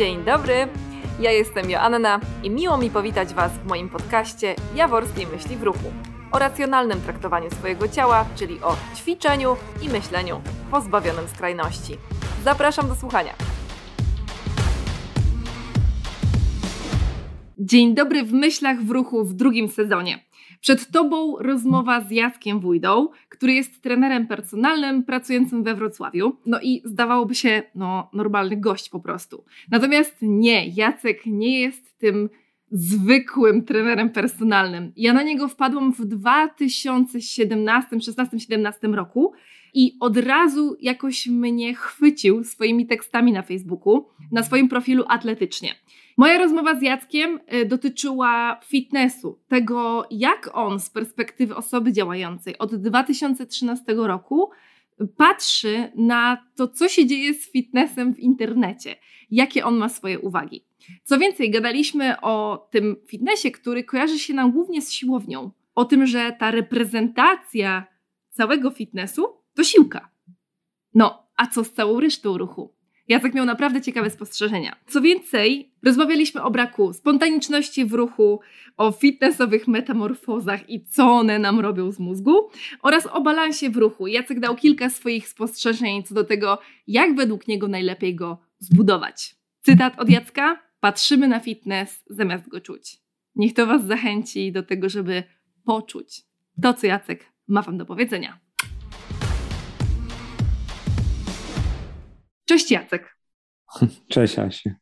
[0.00, 0.68] Dzień dobry,
[1.20, 5.92] ja jestem Joanna i miło mi powitać Was w moim podcaście Jaworskiej Myśli w Ruchu
[6.32, 10.40] o racjonalnym traktowaniu swojego ciała, czyli o ćwiczeniu i myśleniu
[10.70, 11.96] pozbawionym skrajności.
[12.44, 13.34] Zapraszam do słuchania.
[17.58, 20.29] Dzień dobry w Myślach w Ruchu w drugim sezonie.
[20.60, 26.36] Przed Tobą rozmowa z Jackiem Wójdą, który jest trenerem personalnym pracującym we Wrocławiu.
[26.46, 29.44] No i zdawałoby się, no, normalny gość po prostu.
[29.70, 32.28] Natomiast nie, Jacek nie jest tym
[32.70, 34.92] zwykłym trenerem personalnym.
[34.96, 39.32] Ja na niego wpadłam w 2017, 16, 17 roku
[39.74, 45.74] i od razu jakoś mnie chwycił swoimi tekstami na Facebooku, na swoim profilu atletycznie.
[46.16, 52.74] Moja rozmowa z Jackiem y, dotyczyła fitnessu, tego jak on z perspektywy osoby działającej od
[52.74, 54.50] 2013 roku
[55.16, 58.96] patrzy na to, co się dzieje z fitnessem w internecie,
[59.30, 60.64] jakie on ma swoje uwagi.
[61.04, 66.06] Co więcej, gadaliśmy o tym fitnessie, który kojarzy się nam głównie z siłownią, o tym,
[66.06, 67.86] że ta reprezentacja
[68.30, 70.10] całego fitnessu to siłka.
[70.94, 72.79] No, a co z całą resztą ruchu?
[73.10, 74.76] Jacek miał naprawdę ciekawe spostrzeżenia.
[74.86, 78.40] Co więcej, rozmawialiśmy o braku spontaniczności w ruchu,
[78.76, 82.50] o fitnessowych metamorfozach i co one nam robią z mózgu
[82.82, 84.06] oraz o balansie w ruchu.
[84.06, 89.34] Jacek dał kilka swoich spostrzeżeń co do tego, jak według niego najlepiej go zbudować.
[89.60, 92.98] Cytat od Jacka: Patrzymy na fitness zamiast go czuć.
[93.36, 95.22] Niech to Was zachęci do tego, żeby
[95.64, 96.22] poczuć
[96.62, 98.40] to, co Jacek ma Wam do powiedzenia.
[102.50, 103.16] Cześć Jacek.
[104.08, 104.74] Cześć Asie.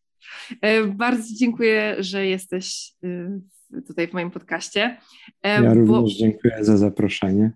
[0.61, 4.98] E, bardzo dziękuję, że jesteś y, tutaj w moim podcaście.
[5.42, 6.19] E, ja również bo...
[6.19, 7.52] dziękuję za zaproszenie.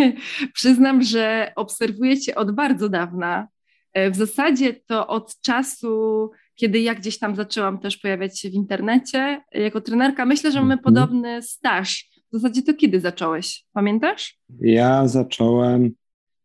[0.54, 3.48] Przyznam, że obserwuję Cię od bardzo dawna.
[3.92, 8.54] E, w zasadzie to od czasu, kiedy ja gdzieś tam zaczęłam też pojawiać się w
[8.54, 10.26] internecie jako trenerka.
[10.26, 10.84] Myślę, że mamy mhm.
[10.84, 12.10] podobny staż.
[12.32, 13.64] W zasadzie to kiedy zacząłeś?
[13.72, 14.38] Pamiętasz?
[14.60, 15.90] Ja zacząłem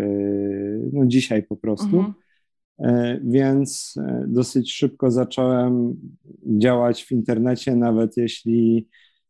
[0.93, 1.97] no dzisiaj po prostu.
[1.97, 2.13] Mhm.
[2.79, 5.95] E, więc e, dosyć szybko zacząłem
[6.45, 8.87] działać w internecie, nawet jeśli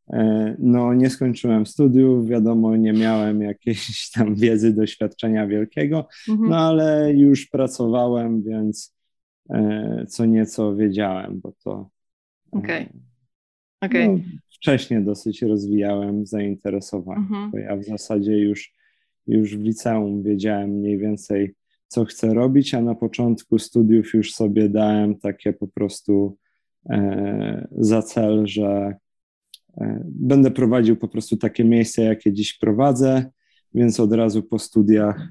[0.10, 6.50] e, no, nie skończyłem studiów, wiadomo, nie miałem jakiejś tam wiedzy, doświadczenia wielkiego, mhm.
[6.50, 9.00] no ale już pracowałem, więc
[10.08, 11.90] co nieco wiedziałem, bo to.
[12.52, 12.90] Okay.
[13.82, 14.08] Okay.
[14.08, 17.52] No, wcześniej dosyć rozwijałem zainteresowanie, mhm.
[17.52, 18.74] bo ja w zasadzie już,
[19.28, 21.56] już w liceum wiedziałem mniej więcej,
[21.90, 26.38] co chcę robić, a na początku studiów już sobie dałem takie po prostu
[26.90, 28.96] e, za cel, że
[29.78, 33.32] e, będę prowadził po prostu takie miejsce, jakie dziś prowadzę,
[33.74, 35.28] więc od razu po studiach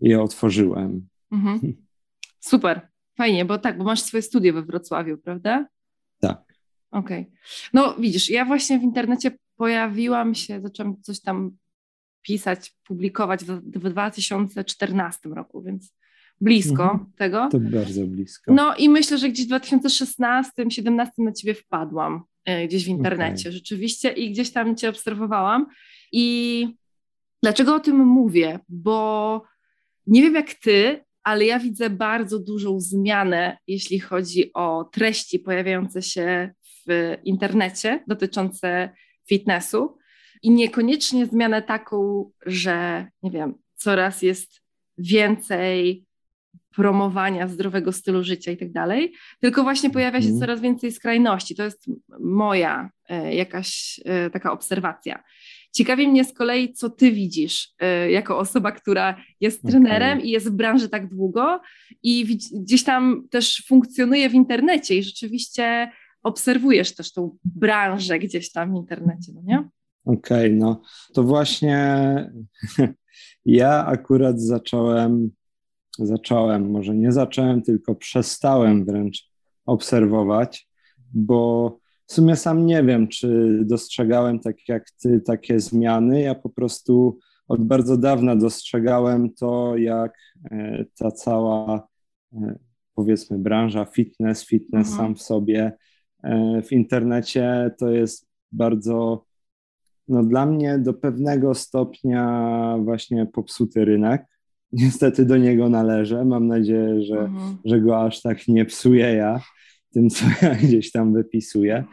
[0.00, 1.08] je otworzyłem.
[1.32, 1.74] Mhm.
[2.50, 5.66] Super, fajnie, bo tak, bo masz swoje studia we Wrocławiu, prawda?
[6.20, 6.54] Tak.
[6.90, 7.20] Okej.
[7.20, 7.32] Okay.
[7.72, 11.56] No widzisz, ja właśnie w internecie pojawiłam się, zaczęłam coś tam
[12.24, 15.94] pisać, publikować w, w 2014 roku, więc
[16.40, 17.12] blisko mhm.
[17.16, 17.48] tego.
[17.52, 18.52] To bardzo blisko.
[18.54, 23.52] No i myślę, że gdzieś w 2016-2017 na ciebie wpadłam e, gdzieś w internecie okay.
[23.52, 25.66] rzeczywiście i gdzieś tam cię obserwowałam.
[26.12, 26.68] I
[27.42, 28.58] dlaczego o tym mówię?
[28.68, 29.42] Bo
[30.06, 36.02] nie wiem jak ty, ale ja widzę bardzo dużą zmianę, jeśli chodzi o treści pojawiające
[36.02, 36.54] się
[36.88, 38.90] w internecie dotyczące
[39.28, 39.96] fitnessu
[40.44, 44.60] i niekoniecznie zmianę taką, że nie wiem, coraz jest
[44.98, 46.04] więcej
[46.76, 50.40] promowania zdrowego stylu życia i tak dalej, tylko właśnie pojawia się mm.
[50.40, 51.54] coraz więcej skrajności.
[51.54, 51.86] To jest
[52.20, 55.22] moja e, jakaś e, taka obserwacja.
[55.72, 60.28] Ciekawi mnie z kolei, co ty widzisz e, jako osoba, która jest trenerem okay.
[60.28, 61.60] i jest w branży tak długo
[62.02, 65.90] i gdzieś tam też funkcjonuje w internecie i rzeczywiście
[66.22, 69.68] obserwujesz też tą branżę gdzieś tam w internecie, no nie?
[70.04, 70.82] Okej, okay, no
[71.14, 72.16] to właśnie
[73.46, 75.30] Ja akurat zacząłem,
[75.98, 79.30] zacząłem, może nie zacząłem, tylko przestałem wręcz
[79.66, 80.68] obserwować,
[81.14, 86.20] bo w sumie sam nie wiem, czy dostrzegałem tak jak ty takie zmiany.
[86.20, 87.18] Ja po prostu
[87.48, 90.18] od bardzo dawna dostrzegałem to, jak
[90.50, 91.88] e, ta cała
[92.32, 92.58] e,
[92.94, 95.06] powiedzmy branża fitness, fitness mhm.
[95.06, 95.72] sam w sobie
[96.22, 99.24] e, w internecie to jest bardzo
[100.08, 104.26] no dla mnie do pewnego stopnia właśnie popsuty rynek.
[104.72, 106.24] Niestety do niego należę.
[106.24, 107.56] Mam nadzieję, że, mhm.
[107.64, 109.40] że go aż tak nie psuję ja
[109.94, 111.84] tym, co ja gdzieś tam wypisuję.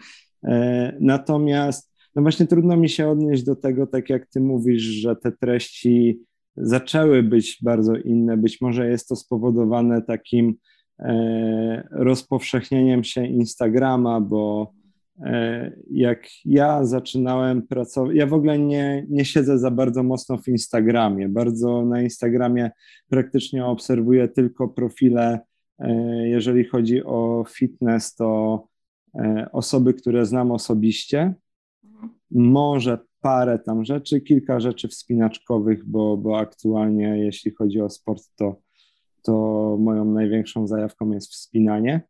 [0.44, 5.16] E, natomiast no właśnie trudno mi się odnieść do tego, tak jak ty mówisz, że
[5.16, 6.20] te treści
[6.58, 8.38] zaczęły być bardzo inne.
[8.38, 10.56] Być może jest to spowodowane takim
[11.00, 14.72] e, rozpowszechnieniem się Instagrama, bo
[15.92, 21.30] jak ja zaczynałem pracować, ja w ogóle nie, nie siedzę za bardzo mocno w Instagramie.
[21.30, 22.72] Bardzo na Instagramie
[23.10, 25.40] praktycznie obserwuję tylko profile,
[26.24, 28.68] jeżeli chodzi o fitness, to
[29.52, 31.34] osoby, które znam osobiście
[32.32, 38.62] może parę tam rzeczy, kilka rzeczy wspinaczkowych, bo, bo aktualnie jeśli chodzi o sport, to,
[39.22, 39.32] to
[39.80, 42.02] moją największą zajawką jest wspinanie.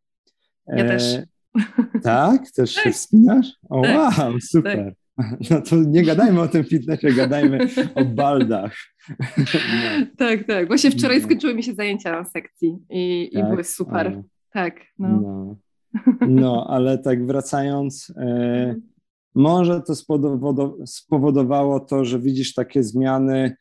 [0.66, 1.18] Ja też.
[2.02, 2.50] Tak?
[2.50, 2.92] Też się tak.
[2.92, 3.46] wspinasz?
[3.70, 4.18] O tak.
[4.18, 4.84] wow, super.
[4.84, 4.94] Tak.
[5.50, 7.58] No to nie gadajmy o tym fitnessie, gadajmy
[7.94, 8.76] o baldach.
[9.48, 10.06] No.
[10.16, 10.66] Tak, tak.
[10.66, 11.24] Właśnie wczoraj no.
[11.24, 13.44] skończyły mi się zajęcia na sekcji i, tak?
[13.44, 14.22] i były super.
[14.52, 15.08] Tak, no.
[15.08, 15.56] no.
[16.28, 16.66] no.
[16.70, 18.92] ale tak wracając, e, mhm.
[19.34, 19.94] Może to
[20.86, 23.56] spowodowało to, że widzisz takie zmiany,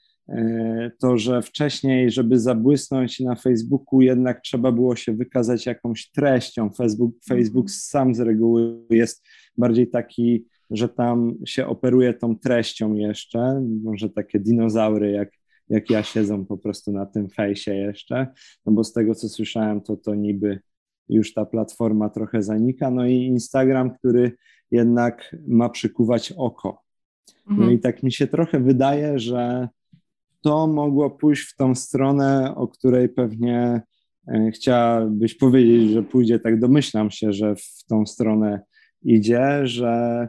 [1.00, 6.70] to, że wcześniej, żeby zabłysnąć na Facebooku, jednak trzeba było się wykazać jakąś treścią.
[6.70, 9.26] Facebook, Facebook sam z reguły jest
[9.58, 13.64] bardziej taki, że tam się operuje tą treścią jeszcze.
[13.84, 15.32] Może takie dinozaury jak,
[15.70, 18.28] jak ja siedzą po prostu na tym fejsie jeszcze,
[18.66, 20.60] no bo z tego co słyszałem, to to niby
[21.10, 22.92] już ta platforma trochę zanika.
[22.92, 24.32] No i Instagram, który
[24.72, 26.82] jednak ma przykuwać oko.
[27.48, 27.74] No mhm.
[27.74, 29.70] i tak mi się trochę wydaje, że
[30.42, 33.82] to mogło pójść w tą stronę, o której pewnie
[34.28, 38.62] e, chciałabyś powiedzieć, że pójdzie, tak domyślam się, że w tą stronę
[39.04, 40.28] idzie, że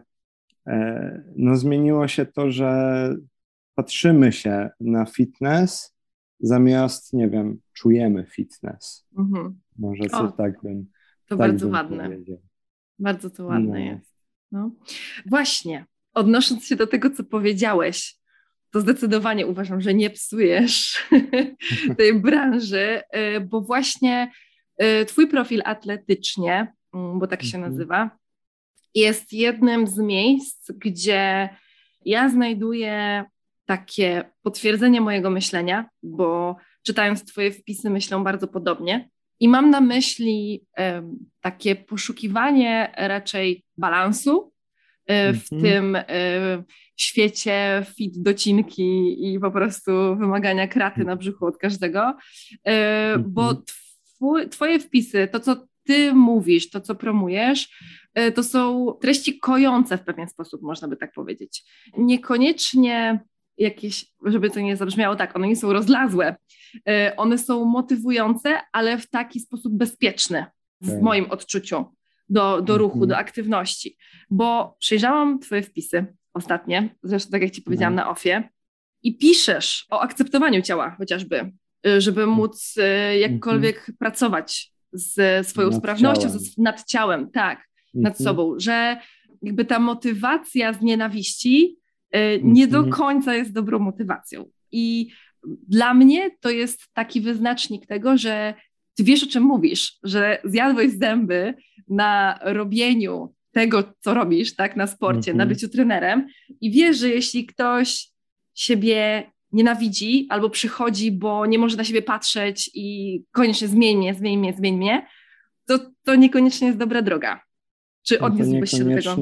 [0.67, 3.15] e, no zmieniło się to, że
[3.75, 5.97] patrzymy się na fitness
[6.41, 9.07] zamiast, nie wiem, czujemy fitness.
[9.19, 9.61] Mhm.
[9.79, 10.85] Może co tak bym.
[10.85, 12.05] To tak bardzo bym ładne.
[12.05, 12.39] Powiedział.
[12.99, 13.79] Bardzo to ładne no.
[13.79, 14.13] jest.
[14.53, 14.71] No.
[15.27, 18.22] Właśnie, odnosząc się do tego, co powiedziałeś,
[18.73, 21.07] to zdecydowanie uważam, że nie psujesz
[21.99, 24.33] tej branży, e, bo właśnie
[24.77, 27.73] e, Twój profil atletycznie, mm, bo tak się mhm.
[27.73, 28.11] nazywa,
[28.95, 31.49] jest jednym z miejsc, gdzie
[32.05, 33.25] ja znajduję
[33.65, 39.09] takie potwierdzenie mojego myślenia, bo czytając Twoje wpisy, myślą bardzo podobnie.
[39.41, 40.67] I mam na myśli
[41.41, 44.52] takie poszukiwanie raczej balansu
[45.09, 45.63] w mhm.
[45.63, 46.05] tym e,
[46.97, 52.17] świecie fit docinki i po prostu wymagania kraty na brzuchu od każdego,
[52.67, 53.63] e, bo mhm.
[54.51, 57.69] Twoje wpisy, to co Ty mówisz, to co promujesz,
[58.35, 61.65] to są treści kojące w pewien sposób, można by tak powiedzieć.
[61.99, 63.21] Niekoniecznie
[63.59, 66.37] jakieś, żeby to nie zabrzmiało tak, one nie są rozlazłe,
[67.17, 70.47] one są motywujące, ale w taki sposób bezpieczny
[70.81, 71.03] w okay.
[71.03, 71.85] moim odczuciu
[72.33, 73.97] do, do ruchu, do aktywności,
[74.31, 78.03] bo przejrzałam Twoje wpisy ostatnie, zresztą tak jak Ci powiedziałam no.
[78.03, 78.49] na ofie,
[79.03, 81.53] i piszesz o akceptowaniu ciała chociażby,
[81.87, 82.39] e, żeby mhm.
[82.39, 86.39] móc e, jakkolwiek pracować z swoją nad sprawnością, ciałem.
[86.39, 88.25] Z, nad ciałem, tak, nad mhm.
[88.25, 88.97] sobą, że
[89.43, 92.97] jakby ta motywacja z nienawiści E, nie do mhm.
[92.97, 94.45] końca jest dobrą motywacją.
[94.73, 95.11] I
[95.69, 98.55] dla mnie to jest taki wyznacznik tego, że
[98.95, 101.55] ty wiesz, o czym mówisz, że zjadłeś zęby
[101.89, 105.49] na robieniu tego, co robisz, tak, na sporcie, mm -hmm.
[105.49, 106.27] na byciu trenerem
[106.61, 108.09] i wiesz, że jeśli ktoś
[108.55, 114.39] siebie nienawidzi albo przychodzi, bo nie może na siebie patrzeć i koniecznie zmień mnie, zmień
[114.39, 115.07] mnie, zmień mnie,
[115.67, 117.41] to to niekoniecznie jest dobra droga.
[118.03, 119.17] Czy no odniósłbyś się do tego?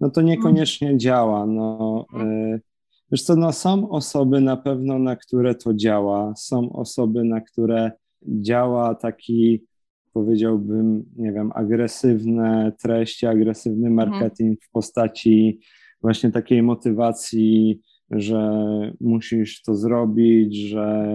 [0.00, 0.98] no to niekoniecznie mm.
[0.98, 1.46] działa.
[1.46, 2.06] No,
[2.54, 2.60] y,
[3.12, 7.92] wiesz co, no są osoby na pewno, na które to działa, są osoby, na które
[8.26, 9.64] działa taki,
[10.12, 14.10] powiedziałbym, nie wiem, agresywne treści, agresywny mhm.
[14.10, 15.60] marketing w postaci
[16.02, 18.52] właśnie takiej motywacji, że
[19.00, 21.08] musisz to zrobić, że,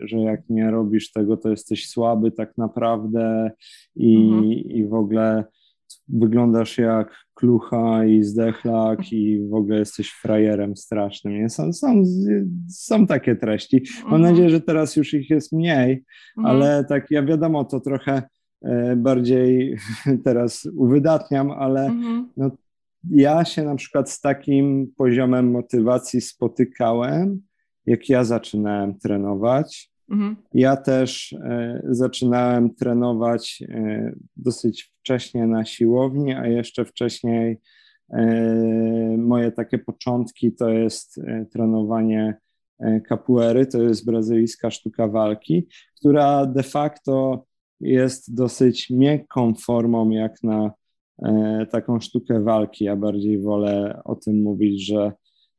[0.00, 3.50] że jak nie robisz tego, to jesteś słaby tak naprawdę
[3.96, 4.44] i, mhm.
[4.52, 5.44] i w ogóle
[6.08, 11.34] wyglądasz jak klucha i zdechlak i w ogóle jesteś frajerem strasznym.
[11.34, 11.50] Nie?
[11.50, 12.02] Są, są,
[12.68, 13.82] są takie treści.
[14.04, 14.22] Mam mhm.
[14.22, 16.04] nadzieję, że teraz już ich jest mniej,
[16.38, 16.56] mhm.
[16.56, 18.22] ale tak ja wiadomo, to trochę
[18.62, 19.76] e, bardziej
[20.24, 22.28] teraz uwydatniam, ale mhm.
[22.36, 22.50] no,
[23.10, 27.40] ja się na przykład z takim poziomem motywacji spotykałem,
[27.86, 29.89] jak ja zaczynałem trenować.
[30.10, 30.36] Mhm.
[30.54, 37.58] Ja też e, zaczynałem trenować e, dosyć wcześnie na siłowni, a jeszcze wcześniej
[38.12, 41.20] e, moje takie początki to jest
[41.52, 42.36] trenowanie
[43.08, 45.68] capoeiry, to jest brazylijska sztuka walki,
[46.00, 47.44] która de facto
[47.80, 50.72] jest dosyć miękką formą jak na
[51.70, 52.84] taką sztukę walki.
[52.84, 55.12] Ja bardziej wolę o tym mówić, że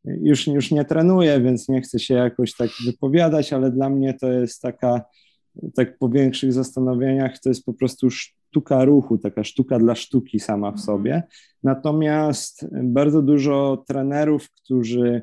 [0.05, 4.31] już, już nie trenuję, więc nie chcę się jakoś tak wypowiadać, ale dla mnie to
[4.31, 5.01] jest taka,
[5.75, 10.71] tak po większych zastanowieniach, to jest po prostu sztuka ruchu, taka sztuka dla sztuki sama
[10.71, 10.85] w mhm.
[10.85, 11.23] sobie.
[11.63, 15.21] Natomiast bardzo dużo trenerów, którzy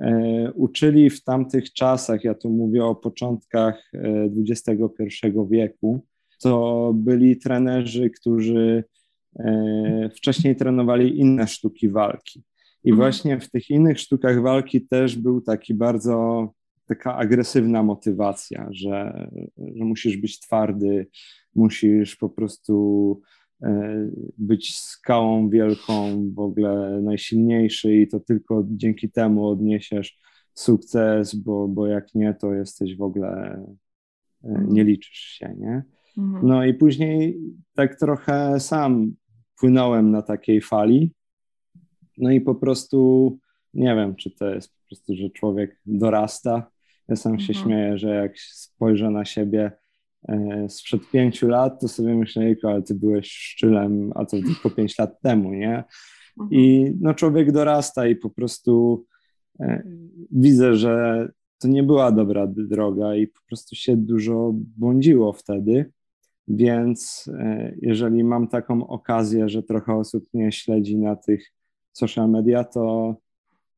[0.00, 3.90] e, uczyli w tamtych czasach, ja tu mówię o początkach
[4.48, 4.70] XXI
[5.24, 6.04] e, wieku,
[6.40, 8.84] to byli trenerzy, którzy
[9.38, 12.44] e, wcześniej trenowali inne sztuki walki.
[12.84, 12.96] I mhm.
[12.96, 16.48] właśnie w tych innych sztukach walki też był taki bardzo
[16.86, 19.28] taka agresywna motywacja, że,
[19.74, 21.06] że musisz być twardy,
[21.54, 23.20] musisz po prostu
[23.62, 30.20] e, być skałą wielką, w ogóle najsilniejszy i to tylko dzięki temu odniesiesz
[30.54, 33.62] sukces, bo, bo jak nie, to jesteś w ogóle,
[34.44, 34.72] e, mhm.
[34.72, 35.82] nie liczysz się, nie?
[36.18, 36.46] Mhm.
[36.46, 37.38] No i później
[37.74, 39.12] tak trochę sam
[39.60, 41.12] płynąłem na takiej fali,
[42.18, 43.38] no i po prostu
[43.74, 46.70] nie wiem, czy to jest po prostu, że człowiek dorasta.
[47.08, 47.64] Ja sam się mhm.
[47.64, 49.72] śmieję, że jak spojrzę na siebie
[50.28, 54.98] e, sprzed pięciu lat, to sobie myślę, ale ty byłeś szczylem, a to tylko pięć
[54.98, 55.84] lat temu, nie?
[56.40, 56.50] Mhm.
[56.50, 59.04] I no człowiek dorasta i po prostu
[59.60, 59.82] e,
[60.30, 65.92] widzę, że to nie była dobra droga i po prostu się dużo błądziło wtedy.
[66.48, 71.55] Więc e, jeżeli mam taką okazję, że trochę osób mnie śledzi na tych
[71.96, 73.16] social media, to,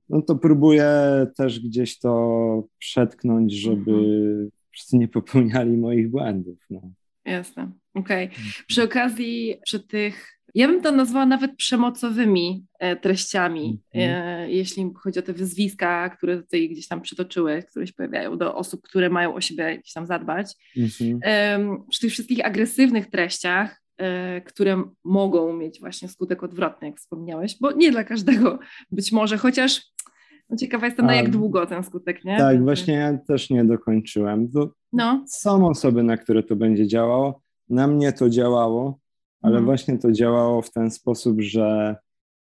[0.08, 0.90] no to próbuję
[1.36, 4.50] też gdzieś to przetknąć, żeby mhm.
[4.70, 6.58] wszyscy nie popełniali moich błędów.
[6.70, 6.80] No.
[7.24, 8.26] Jasne, okej.
[8.26, 8.36] Okay.
[8.36, 8.64] Mhm.
[8.66, 14.50] Przy okazji, przy tych ja bym to nazwała nawet przemocowymi e, treściami, mm.
[14.50, 18.82] jeśli chodzi o te wyzwiska, które tutaj gdzieś tam przytoczyły, które się pojawiają do osób,
[18.82, 20.54] które mają o siebie gdzieś tam zadbać.
[20.76, 21.84] Mm.
[21.90, 23.87] Przy tych wszystkich agresywnych treściach E,
[24.44, 28.58] które mogą mieć właśnie skutek odwrotny, jak wspomniałeś, bo nie dla każdego
[28.90, 29.92] być może, chociaż
[30.50, 32.38] no ciekawa jestem, na jak długo ten skutek, nie?
[32.38, 34.50] Tak, właśnie ja też nie dokończyłem.
[34.50, 35.24] To no.
[35.28, 37.42] Są osoby, na które to będzie działało.
[37.68, 38.98] Na mnie to działało,
[39.42, 39.64] ale mhm.
[39.64, 41.96] właśnie to działało w ten sposób, że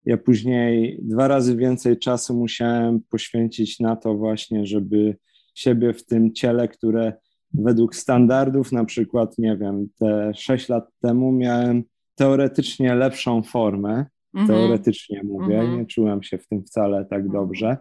[0.06, 5.18] ja później dwa razy więcej czasu musiałem poświęcić na to właśnie, żeby
[5.56, 7.14] siebie w tym ciele, które
[7.54, 11.84] według standardów, na przykład, nie wiem, te 6 lat temu miałem
[12.16, 14.48] teoretycznie lepszą formę, mhm.
[14.48, 15.78] teoretycznie mówię, mhm.
[15.78, 17.32] nie czułem się w tym wcale tak mhm.
[17.32, 17.78] dobrze,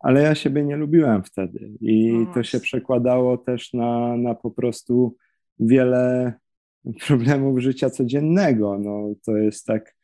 [0.00, 4.50] ale ja siebie nie lubiłem wtedy i no to się przekładało też na, na po
[4.50, 5.16] prostu
[5.60, 6.32] wiele
[7.06, 8.78] problemów życia codziennego.
[8.78, 9.94] No, to jest tak,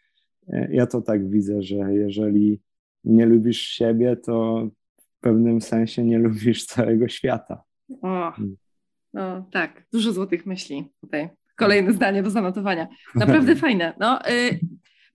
[0.70, 2.60] ja to tak widzę, że jeżeli
[3.04, 7.62] nie lubisz siebie, to w pewnym sensie nie lubisz całego świata.
[8.02, 8.32] O.
[9.14, 11.28] No tak, dużo złotych myśli tutaj.
[11.56, 12.88] Kolejne zdanie do zanotowania.
[13.14, 13.92] Naprawdę fajne.
[14.00, 14.60] No, y,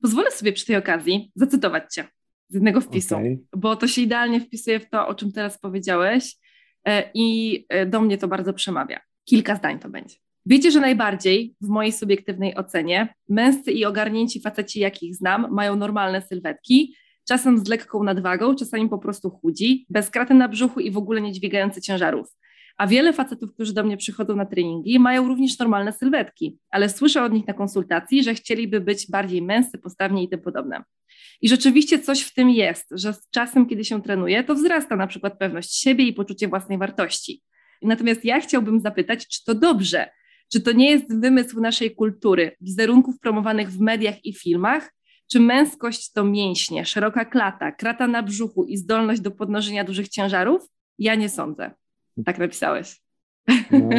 [0.01, 2.07] pozwolę sobie przy tej okazji zacytować Cię
[2.49, 3.39] z jednego wpisu, okay.
[3.55, 6.35] bo to się idealnie wpisuje w to, o czym teraz powiedziałeś
[6.87, 8.99] y, i y, do mnie to bardzo przemawia.
[9.25, 10.15] Kilka zdań to będzie.
[10.45, 16.21] Wiecie, że najbardziej, w mojej subiektywnej ocenie, męscy i ogarnięci faceci, jakich znam, mają normalne
[16.21, 16.95] sylwetki,
[17.27, 21.21] czasem z lekką nadwagą, czasami po prostu chudzi, bez kraty na brzuchu i w ogóle
[21.21, 22.27] nie dźwigający ciężarów.
[22.77, 27.23] A wiele facetów, którzy do mnie przychodzą na treningi, mają również normalne sylwetki, ale słyszę
[27.23, 30.83] od nich na konsultacji, że chcieliby być bardziej męscy, postawni i tym podobne.
[31.41, 35.07] I rzeczywiście coś w tym jest, że z czasem, kiedy się trenuje, to wzrasta na
[35.07, 37.41] przykład pewność siebie i poczucie własnej wartości.
[37.81, 40.09] Natomiast ja chciałbym zapytać, czy to dobrze?
[40.51, 44.93] Czy to nie jest wymysł naszej kultury, wizerunków promowanych w mediach i filmach?
[45.31, 50.61] Czy męskość to mięśnie, szeroka klata, krata na brzuchu i zdolność do podnoszenia dużych ciężarów?
[50.99, 51.71] Ja nie sądzę.
[52.25, 53.01] Tak napisałeś.
[53.71, 53.89] No,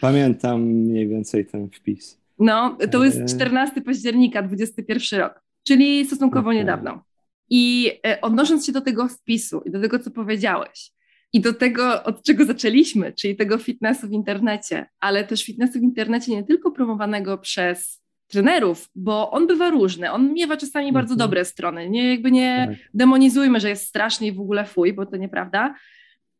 [0.00, 2.20] pamiętam mniej więcej ten wpis.
[2.38, 6.58] No, to jest 14 października, 21 rok, czyli stosunkowo okay.
[6.58, 7.04] niedawno.
[7.50, 10.92] I e, odnosząc się do tego wpisu i do tego, co powiedziałeś,
[11.32, 15.82] i do tego, od czego zaczęliśmy, czyli tego fitnessu w internecie, ale też fitnessu w
[15.82, 21.28] internecie nie tylko promowanego przez trenerów, bo on bywa różny, on miewa czasami bardzo mhm.
[21.28, 22.90] dobre strony, nie, jakby nie tak.
[22.94, 25.74] demonizujmy, że jest straszny i w ogóle fuj, bo to nieprawda,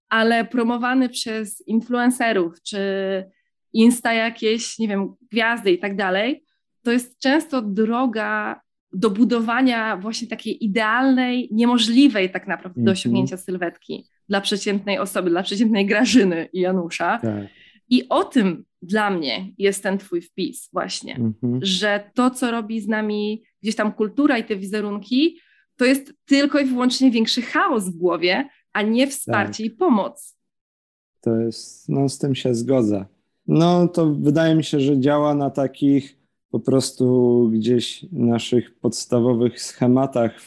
[0.09, 2.81] ale promowany przez influencerów, czy
[3.73, 6.45] insta jakieś, nie wiem, gwiazdy i tak dalej,
[6.83, 8.61] to jest często droga
[8.93, 12.93] do budowania właśnie takiej idealnej, niemożliwej tak naprawdę do mhm.
[12.93, 17.19] osiągnięcia sylwetki dla przeciętnej osoby, dla przeciętnej Grażyny i Janusza.
[17.19, 17.47] Tak.
[17.89, 21.59] I o tym dla mnie jest ten twój wpis właśnie, mhm.
[21.63, 25.39] że to, co robi z nami gdzieś tam kultura i te wizerunki,
[25.77, 28.49] to jest tylko i wyłącznie większy chaos w głowie,
[28.79, 29.73] a nie wsparcie tak.
[29.73, 30.37] i pomoc.
[31.21, 33.07] To jest, no z tym się zgodzę.
[33.47, 36.19] No to wydaje mi się, że działa na takich
[36.51, 40.41] po prostu gdzieś naszych podstawowych schematach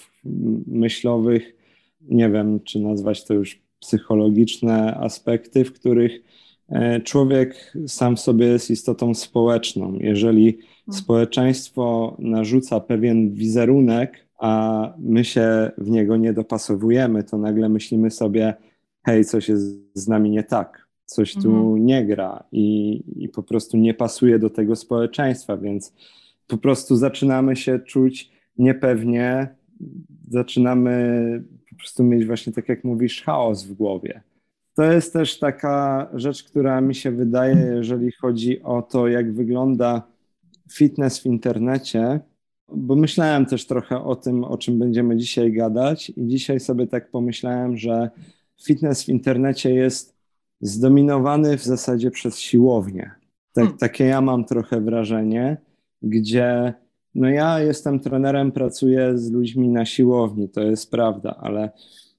[0.68, 1.56] myślowych,
[2.02, 6.22] nie wiem, czy nazwać to już psychologiczne aspekty, w których
[6.70, 9.98] e, człowiek sam w sobie jest istotą społeczną.
[10.00, 11.04] Jeżeli mhm.
[11.04, 18.54] społeczeństwo narzuca pewien wizerunek, a my się w niego nie dopasowujemy, to nagle myślimy sobie,
[19.06, 21.86] hej, coś jest z nami nie tak, coś tu mhm.
[21.86, 25.94] nie gra i, i po prostu nie pasuje do tego społeczeństwa, więc
[26.48, 29.56] po prostu zaczynamy się czuć niepewnie,
[30.30, 34.22] zaczynamy po prostu mieć właśnie, tak jak mówisz, chaos w głowie.
[34.76, 40.04] To jest też taka rzecz, która mi się wydaje, jeżeli chodzi o to, jak wygląda
[40.72, 42.20] fitness w internecie,
[42.76, 47.12] bo myślałem też trochę o tym, o czym będziemy dzisiaj gadać, i dzisiaj sobie tak
[47.12, 48.10] pomyślałem, że
[48.64, 50.16] fitness w internecie jest
[50.62, 53.12] zdominowany w zasadzie przez siłownię.
[53.54, 53.78] Tak, hmm.
[53.78, 55.58] Takie ja mam trochę wrażenie,
[56.02, 56.74] gdzie
[57.16, 61.70] no ja jestem trenerem, pracuję z ludźmi na siłowni, to jest prawda, ale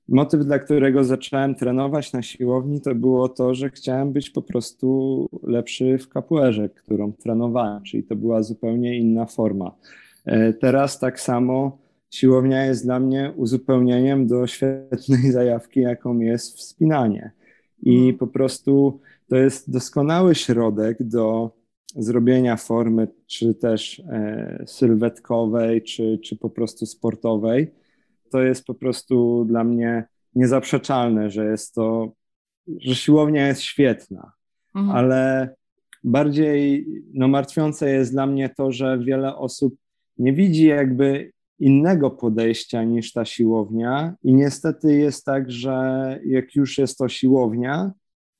[0.08, 5.28] motyw, dla którego zacząłem trenować na siłowni, to było to, że chciałem być po prostu
[5.42, 9.74] lepszy w kapuerze, którą trenowałem, czyli to była zupełnie inna forma.
[10.24, 11.78] E, teraz tak samo
[12.10, 17.32] siłownia jest dla mnie uzupełnieniem do świetnej zajawki, jaką jest wspinanie.
[17.82, 18.18] I mhm.
[18.18, 21.50] po prostu to jest doskonały środek do
[21.96, 27.74] zrobienia formy, czy też e, sylwetkowej, czy, czy po prostu sportowej.
[28.30, 32.12] To jest po prostu dla mnie niezaprzeczalne, że jest to,
[32.78, 34.32] że siłownia jest świetna,
[34.74, 34.96] mhm.
[34.96, 35.54] ale
[36.04, 39.74] bardziej no, martwiące jest dla mnie to, że wiele osób
[40.18, 44.14] nie widzi jakby innego podejścia niż ta siłownia.
[44.22, 47.92] I niestety jest tak, że jak już jest to siłownia,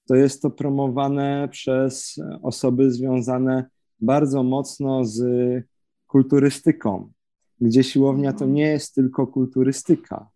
[0.08, 3.64] to jest to promowane przez osoby związane
[4.00, 5.22] bardzo mocno z
[6.06, 7.12] kulturystyką,
[7.60, 10.28] gdzie siłownia to nie jest tylko kulturystyka.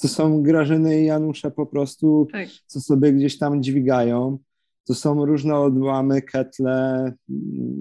[0.00, 2.48] To są Grażyny i Janusze po prostu, tak.
[2.66, 4.38] co sobie gdzieś tam dźwigają.
[4.86, 7.12] To są różne odłamy, ketle,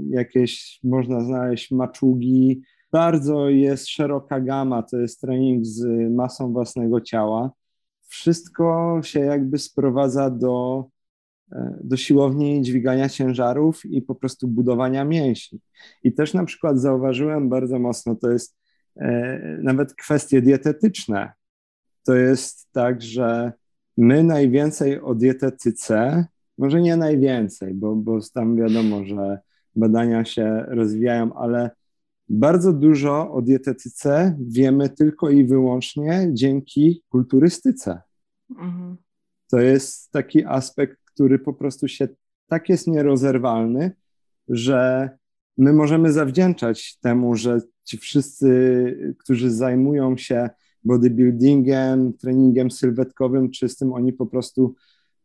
[0.09, 2.61] jakieś można znaleźć maczugi,
[2.95, 7.51] bardzo jest szeroka gama, to jest trening z masą własnego ciała.
[8.07, 10.85] Wszystko się jakby sprowadza do,
[11.51, 15.59] e, do siłowni dźwigania ciężarów i po prostu budowania mięśni.
[16.03, 18.57] I też na przykład zauważyłem bardzo mocno, to jest
[18.95, 21.33] e, nawet kwestie dietetyczne.
[22.05, 23.53] To jest tak, że
[23.97, 26.25] my najwięcej o dietetyce,
[26.57, 29.39] może nie najwięcej, bo, bo tam wiadomo, że
[29.75, 31.69] badania się rozwijają, ale
[32.29, 38.01] bardzo dużo o dietetyce wiemy tylko i wyłącznie dzięki kulturystyce.
[38.49, 38.97] Mhm.
[39.51, 42.07] To jest taki aspekt, który po prostu się
[42.47, 43.91] tak jest nierozerwalny,
[44.47, 45.09] że
[45.57, 50.49] my możemy zawdzięczać temu, że ci wszyscy, którzy zajmują się
[50.83, 54.75] bodybuildingiem, treningiem sylwetkowym, czystym, oni po prostu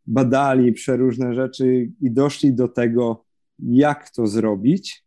[0.07, 3.25] badali przeróżne rzeczy i doszli do tego,
[3.59, 5.05] jak to zrobić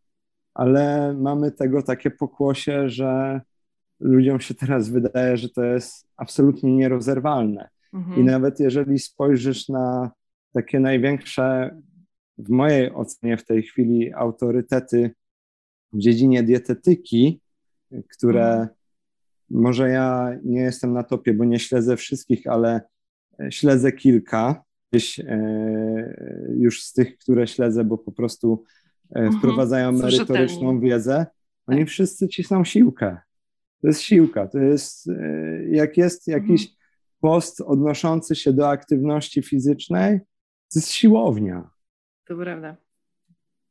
[0.54, 3.42] ale mamy tego takie pokłosie, że
[4.00, 7.70] ludziom się teraz wydaje, że to jest absolutnie nierozerwalne.
[7.94, 8.22] Mhm.
[8.22, 10.12] I nawet jeżeli spojrzysz na
[10.54, 11.78] takie największe,
[12.38, 15.12] w mojej ocenie w tej chwili, autorytety
[15.94, 17.42] w dziedzinie dietetyki,
[18.10, 18.70] które mhm.
[19.50, 22.82] może ja nie jestem na topie, bo nie śledzę wszystkich, ale
[23.50, 28.64] śledzę kilka, gdzieś e, już z tych, które śledzę, bo po prostu
[29.16, 29.38] E, mhm.
[29.38, 31.26] wprowadzają merytoryczną wiedzę,
[31.68, 31.90] oni tak.
[31.90, 33.18] wszyscy cisną siłkę.
[33.82, 35.14] To jest siłka, to jest, e,
[35.70, 36.78] jak jest jakiś mhm.
[37.20, 40.20] post odnoszący się do aktywności fizycznej,
[40.74, 41.70] to jest siłownia.
[42.28, 42.78] To prawda.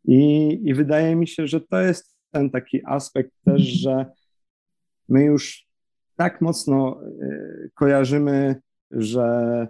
[0.04, 3.78] I, I wydaje mi się, że to jest ten taki aspekt też, mhm.
[3.78, 4.12] że
[5.08, 5.66] my już
[6.16, 9.68] tak mocno e, kojarzymy, że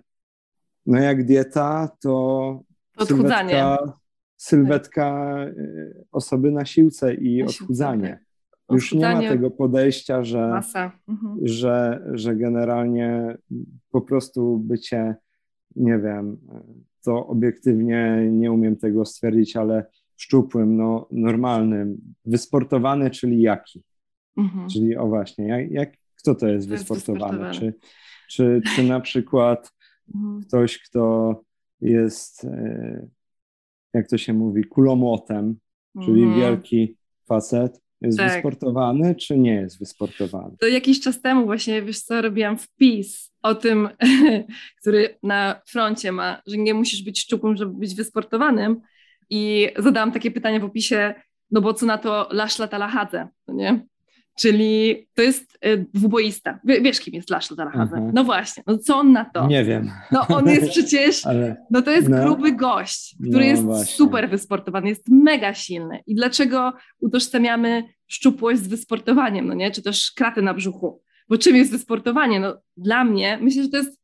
[0.86, 2.62] no jak dieta, to
[2.96, 4.01] odchudzanie sylwetka,
[4.42, 8.06] sylwetka y, osoby na siłce i odchudzanie.
[8.06, 8.24] Siłce,
[8.70, 10.60] już nie ma tego podejścia, że,
[11.08, 11.38] mhm.
[11.42, 13.36] że, że generalnie
[13.90, 15.14] po prostu bycie,
[15.76, 16.36] nie wiem,
[17.04, 23.82] to obiektywnie nie umiem tego stwierdzić, ale szczupłym, no, normalnym, wysportowany, czyli jaki?
[24.36, 24.68] Mhm.
[24.68, 27.46] Czyli o właśnie, jak, jak, kto to jest to wysportowany?
[27.46, 27.74] Jest czy,
[28.28, 29.72] czy, czy na przykład
[30.14, 30.42] mhm.
[30.42, 31.34] ktoś, kto
[31.80, 33.06] jest, e,
[33.94, 35.56] jak to się mówi, kulomłotem,
[36.04, 36.40] czyli mhm.
[36.40, 36.96] wielki
[37.28, 38.32] facet, jest tak.
[38.32, 40.56] wysportowany, czy nie jest wysportowany?
[40.60, 43.88] To jakiś czas temu właśnie, wiesz co, robiłam wpis o tym,
[44.80, 48.80] który na froncie ma, że nie musisz być szczupłym, żeby być wysportowanym
[49.30, 51.14] i zadałam takie pytanie w opisie,
[51.50, 53.86] no bo co na to Laszla Talahadze, no nie?
[54.38, 56.60] Czyli to jest y, dwuboista.
[56.64, 57.96] Wiesz, kim jest Laszlo Talahadze?
[57.96, 58.14] Mhm.
[58.14, 59.46] No właśnie, no co on na to?
[59.46, 59.90] Nie wiem.
[60.12, 63.94] No on jest przecież, Ale, no to jest no, gruby gość, który no jest właśnie.
[63.96, 66.00] super wysportowany, jest mega silny.
[66.06, 69.70] I dlaczego utożsamiamy szczupłość z wysportowaniem, no nie?
[69.70, 71.02] Czy też kraty na brzuchu?
[71.28, 72.40] Bo czym jest wysportowanie?
[72.40, 74.02] No dla mnie, myślę, że to jest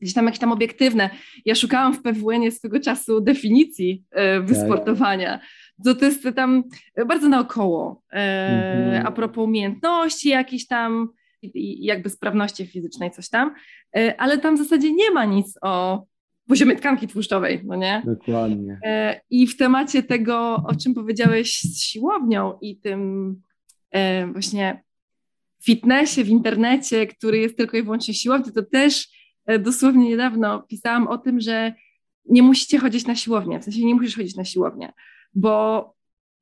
[0.00, 1.10] gdzieś tam jakieś tam obiektywne.
[1.44, 4.04] Ja szukałam w PWN swego czasu definicji
[4.38, 5.40] y, wysportowania.
[5.84, 6.64] To, to jest tam
[7.08, 8.02] bardzo naokoło.
[8.12, 9.06] E, mm-hmm.
[9.06, 11.08] A propos umiejętności jakieś tam,
[11.80, 13.54] jakby sprawności fizycznej, coś tam,
[13.96, 16.04] e, ale tam w zasadzie nie ma nic o
[16.50, 18.02] poziomie tkanki tłuszczowej, no nie?
[18.06, 18.78] Dokładnie.
[18.84, 23.34] E, I w temacie tego, o czym powiedziałeś z siłownią i tym
[23.90, 24.82] e, właśnie
[25.64, 29.08] fitnessie w internecie, który jest tylko i wyłącznie siłownią, to też
[29.46, 31.74] e, dosłownie niedawno pisałam o tym, że
[32.24, 34.92] nie musicie chodzić na siłownię, w sensie nie musisz chodzić na siłownię
[35.34, 35.94] bo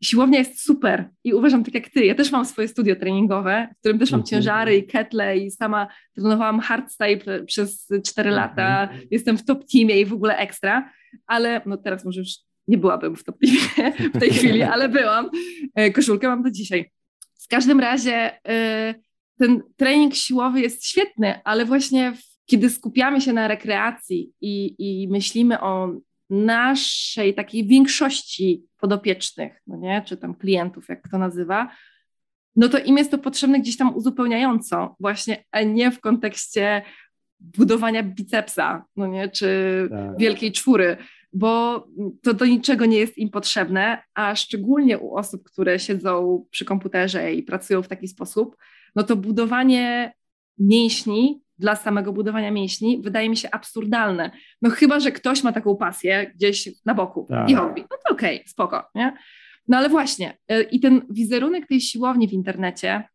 [0.02, 2.04] siłownia jest super i uważam tak jak ty.
[2.04, 4.30] Ja też mam swoje studio treningowe, w którym też mam mhm.
[4.30, 8.82] ciężary i ketle i sama trenowałam hardstyle przez 4 lata.
[8.82, 9.00] Mhm.
[9.10, 10.92] Jestem w top teamie i w ogóle ekstra,
[11.26, 12.30] ale no teraz może już
[12.68, 15.30] nie byłabym w top teamie w tej chwili, ale byłam.
[15.74, 16.90] E, koszulkę mam do dzisiaj.
[17.44, 18.94] W każdym razie e,
[19.38, 22.12] ten trening siłowy jest świetny, ale właśnie
[22.46, 25.92] kiedy skupiamy się na rekreacji i, i myślimy o
[26.30, 31.70] naszej takiej większości podopiecznych, no nie, czy tam klientów, jak kto nazywa,
[32.56, 36.82] no to im jest to potrzebne gdzieś tam uzupełniająco, właśnie, a nie w kontekście
[37.40, 40.18] budowania bicepsa, no nie, czy tak.
[40.18, 40.96] wielkiej czwóry,
[41.32, 41.84] bo
[42.22, 47.32] to do niczego nie jest im potrzebne, a szczególnie u osób, które siedzą przy komputerze
[47.34, 48.56] i pracują w taki sposób,
[48.94, 50.12] no to budowanie
[50.58, 54.30] mięśni dla samego budowania mięśni wydaje mi się absurdalne.
[54.62, 57.50] No chyba, że ktoś ma taką pasję gdzieś na boku tak.
[57.50, 59.16] i hobby, no to okej, okay, spoko, nie?
[59.68, 63.08] No ale właśnie y, i ten wizerunek tej siłowni w internecie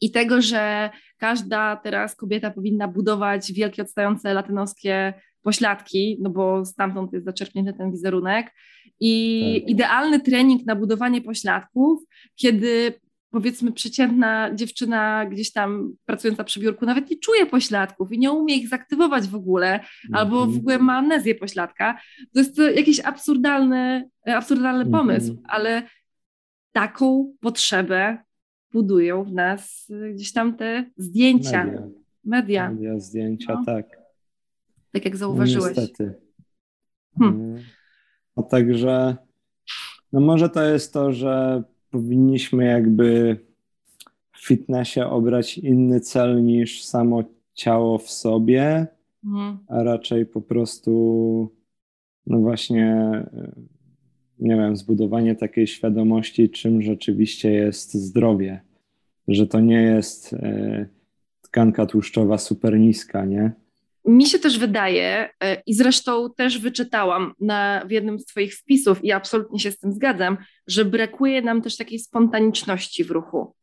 [0.00, 7.12] i tego, że każda teraz kobieta powinna budować wielkie odstające latynoskie pośladki, no bo stamtąd
[7.12, 8.54] jest zaczerpnięty ten wizerunek
[9.00, 9.70] i tak.
[9.70, 12.02] idealny trening na budowanie pośladków,
[12.36, 18.32] kiedy powiedzmy przeciętna dziewczyna gdzieś tam pracująca przy biurku nawet nie czuje pośladków i nie
[18.32, 20.18] umie ich zaktywować w ogóle, mm -hmm.
[20.18, 20.58] albo w mhm.
[20.58, 22.00] ogóle ma amnezję pośladka,
[22.32, 24.98] to jest to jakiś absurdalny, absurdalny mm -hmm.
[24.98, 25.82] pomysł, ale
[26.72, 28.18] taką potrzebę
[28.72, 31.64] budują w nas gdzieś tam te zdjęcia.
[31.64, 31.88] Media.
[32.24, 33.64] Media, Media zdjęcia, no.
[33.66, 33.86] tak.
[34.92, 35.76] Tak jak zauważyłeś.
[35.76, 36.14] No, niestety.
[37.18, 37.58] Hmm.
[38.36, 39.16] No także,
[40.12, 43.36] no może to jest to, że powinniśmy jakby
[44.32, 47.24] w fitnessie obrać inny cel niż samo
[47.54, 48.86] ciało w sobie,
[49.24, 49.58] mhm.
[49.68, 51.52] a raczej po prostu,
[52.26, 53.12] no właśnie,
[54.38, 58.60] nie wiem, zbudowanie takiej świadomości, czym rzeczywiście jest zdrowie,
[59.28, 60.86] że to nie jest e,
[61.42, 63.52] tkanka tłuszczowa super niska, nie?
[64.08, 69.04] Mi się też wydaje, e, i zresztą też wyczytałam na, w jednym z Twoich wpisów,
[69.04, 73.54] i absolutnie się z tym zgadzam, że brakuje nam też takiej spontaniczności w ruchu.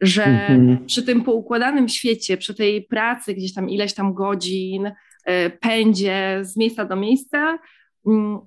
[0.00, 0.86] Że mhm.
[0.86, 4.90] przy tym poukładanym świecie, przy tej pracy, gdzieś tam ileś tam godzin,
[5.24, 7.58] e, pędzie z miejsca do miejsca,
[8.06, 8.38] mm,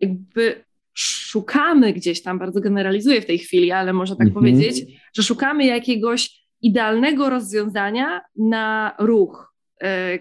[0.00, 0.64] jakby
[0.94, 4.44] szukamy gdzieś tam, bardzo generalizuję w tej chwili, ale można tak mhm.
[4.44, 9.53] powiedzieć, że szukamy jakiegoś idealnego rozwiązania na ruch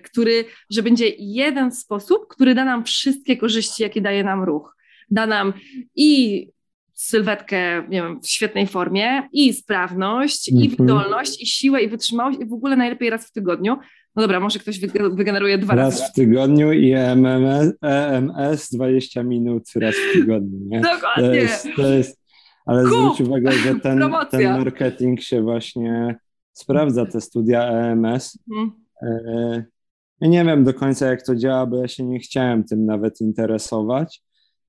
[0.03, 4.75] który, że będzie jeden sposób, który da nam wszystkie korzyści, jakie daje nam ruch.
[5.11, 5.53] Da nam
[5.95, 6.47] i
[6.93, 10.65] sylwetkę, nie wiem, w świetnej formie, i sprawność, mm -hmm.
[10.65, 10.87] i mhm.
[10.87, 13.77] wydolność, i siłę, i wytrzymałość, i w ogóle najlepiej raz w tygodniu.
[14.15, 14.79] No dobra, może ktoś
[15.13, 16.01] wygeneruje dwa raz razy.
[16.01, 20.59] Raz w tygodniu i EMS, EMS 20 minut raz w tygodniu.
[20.65, 20.81] Nie?
[20.81, 21.27] Dokładnie.
[21.27, 22.19] To jest, to jest,
[22.65, 22.91] ale Kup!
[22.91, 26.15] zwróć uwagę, że ten, ten marketing się właśnie
[26.53, 28.39] sprawdza, te studia EMS.
[28.51, 28.82] E,
[30.21, 33.21] ja nie wiem do końca, jak to działa, bo ja się nie chciałem tym nawet
[33.21, 34.23] interesować,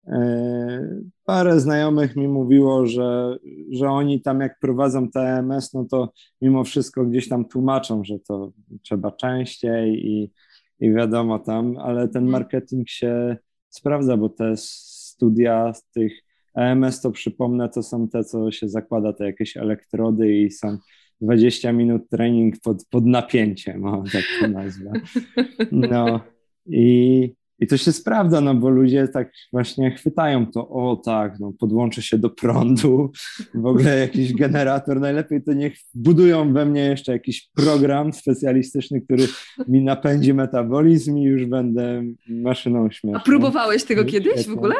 [0.07, 3.37] E, parę znajomych mi mówiło, że,
[3.71, 8.53] że oni tam jak prowadzą TMS, no to mimo wszystko gdzieś tam tłumaczą, że to
[8.83, 10.33] trzeba częściej i,
[10.81, 12.43] i wiadomo tam, ale ten mhm.
[12.43, 13.37] marketing się
[13.69, 16.13] sprawdza, bo te studia z tych
[16.55, 20.79] EMS, to przypomnę, to są te, co się zakłada, te jakieś elektrody i są
[21.21, 24.93] 20 minut trening pod, pod napięciem, o, tak to nazwę.
[25.73, 26.21] No
[26.67, 31.53] i i to się sprawdza, no bo ludzie tak właśnie chwytają to, o tak, no
[31.61, 33.13] podłączę się do prądu,
[33.55, 39.27] w ogóle jakiś generator, najlepiej to niech budują we mnie jeszcze jakiś program specjalistyczny, który
[39.69, 43.21] mi napędzi metabolizm i już będę maszyną śmieszną.
[43.21, 44.75] A próbowałeś tego kiedyś w ogóle?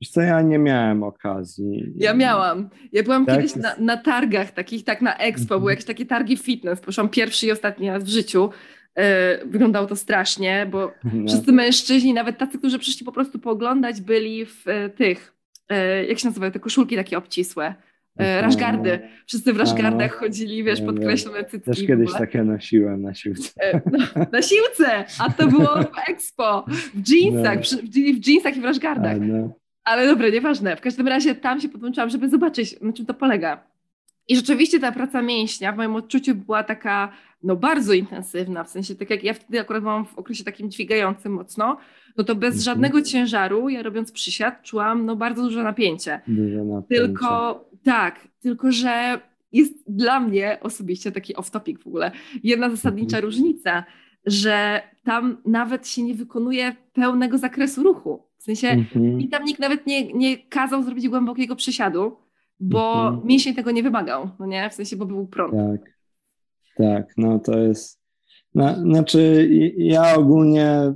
[0.00, 1.92] Wiesz co, ja nie miałem okazji.
[1.96, 2.68] Ja miałam.
[2.92, 3.36] Ja byłam tak?
[3.36, 5.70] kiedyś na, na, targach takich, tak na Expo, były mhm.
[5.70, 8.50] jakieś takie targi fitness, poszłam pierwszy i ostatni raz w życiu
[8.98, 11.28] E, wyglądało to strasznie, bo no.
[11.28, 15.34] wszyscy mężczyźni, nawet tacy, którzy przyszli po prostu pooglądać, byli w e, tych,
[15.68, 17.74] e, jak się nazywają, te koszulki takie obcisłe,
[18.40, 19.00] raszgardy.
[19.26, 21.70] Wszyscy w raszgardach chodzili, wiesz, podkreślone cycki.
[21.70, 23.80] Też kiedyś takie nosiłem na siłce.
[23.92, 23.98] No,
[24.32, 27.78] na siłce, a to było w Expo, w jeansach, no.
[27.78, 29.16] w, w jeansach i w raszgardach.
[29.20, 29.54] No.
[29.88, 30.76] Ale dobra, nieważne.
[30.76, 33.64] W każdym razie tam się podłączyłam, żeby zobaczyć, na czym to polega.
[34.28, 38.94] I rzeczywiście ta praca mięśnia w moim odczuciu była taka no bardzo intensywna, w sensie
[38.94, 41.76] tak jak ja wtedy akurat byłam w okresie takim dźwigającym mocno,
[42.16, 42.62] no to bez mhm.
[42.62, 46.20] żadnego ciężaru, ja robiąc przysiad, czułam no bardzo duże napięcie.
[46.26, 47.04] Duże napięcie.
[47.04, 49.20] Tylko tak, tylko że
[49.52, 52.10] jest dla mnie osobiście taki off-topic w ogóle,
[52.42, 53.24] jedna zasadnicza mhm.
[53.24, 53.84] różnica,
[54.26, 58.27] że tam nawet się nie wykonuje pełnego zakresu ruchu.
[58.48, 59.20] Sensie mhm.
[59.20, 62.16] i tam nikt nawet nie, nie kazał zrobić głębokiego przysiadu,
[62.60, 63.26] bo mhm.
[63.26, 64.70] mięsień tego nie wymagał, no nie?
[64.70, 65.54] W sensie, bo był prąd.
[65.54, 65.98] Tak.
[66.76, 68.00] Tak, no to jest.
[68.54, 70.92] No, znaczy, ja ogólnie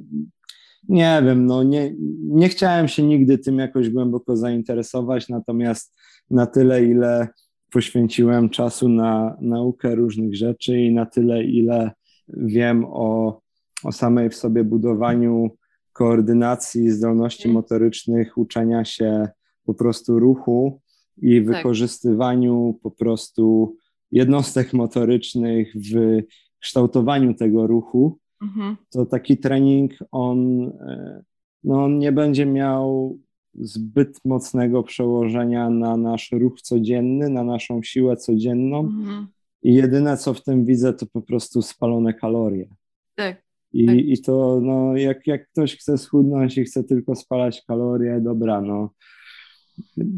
[0.88, 5.96] nie wiem, no nie, nie chciałem się nigdy tym jakoś głęboko zainteresować, natomiast
[6.30, 7.28] na tyle, ile
[7.72, 11.90] poświęciłem czasu na naukę różnych rzeczy i na tyle, ile
[12.28, 13.40] wiem o,
[13.84, 15.50] o samej w sobie budowaniu
[15.92, 17.54] koordynacji, zdolności mhm.
[17.54, 19.28] motorycznych, uczenia się
[19.64, 20.80] po prostu ruchu
[21.22, 21.56] i tak.
[21.56, 23.76] wykorzystywaniu po prostu
[24.10, 26.20] jednostek motorycznych w
[26.60, 28.76] kształtowaniu tego ruchu, mhm.
[28.90, 31.22] to taki trening on, e,
[31.64, 33.18] no, on nie będzie miał
[33.54, 38.80] zbyt mocnego przełożenia na nasz ruch codzienny, na naszą siłę codzienną.
[38.80, 39.26] Mhm.
[39.62, 42.68] I jedyne, co w tym widzę, to po prostu spalone kalorie.
[43.14, 43.42] Tak.
[43.72, 43.96] I, tak.
[43.96, 48.90] i to, no, jak, jak ktoś chce schudnąć i chce tylko spalać kalorie, dobra, no,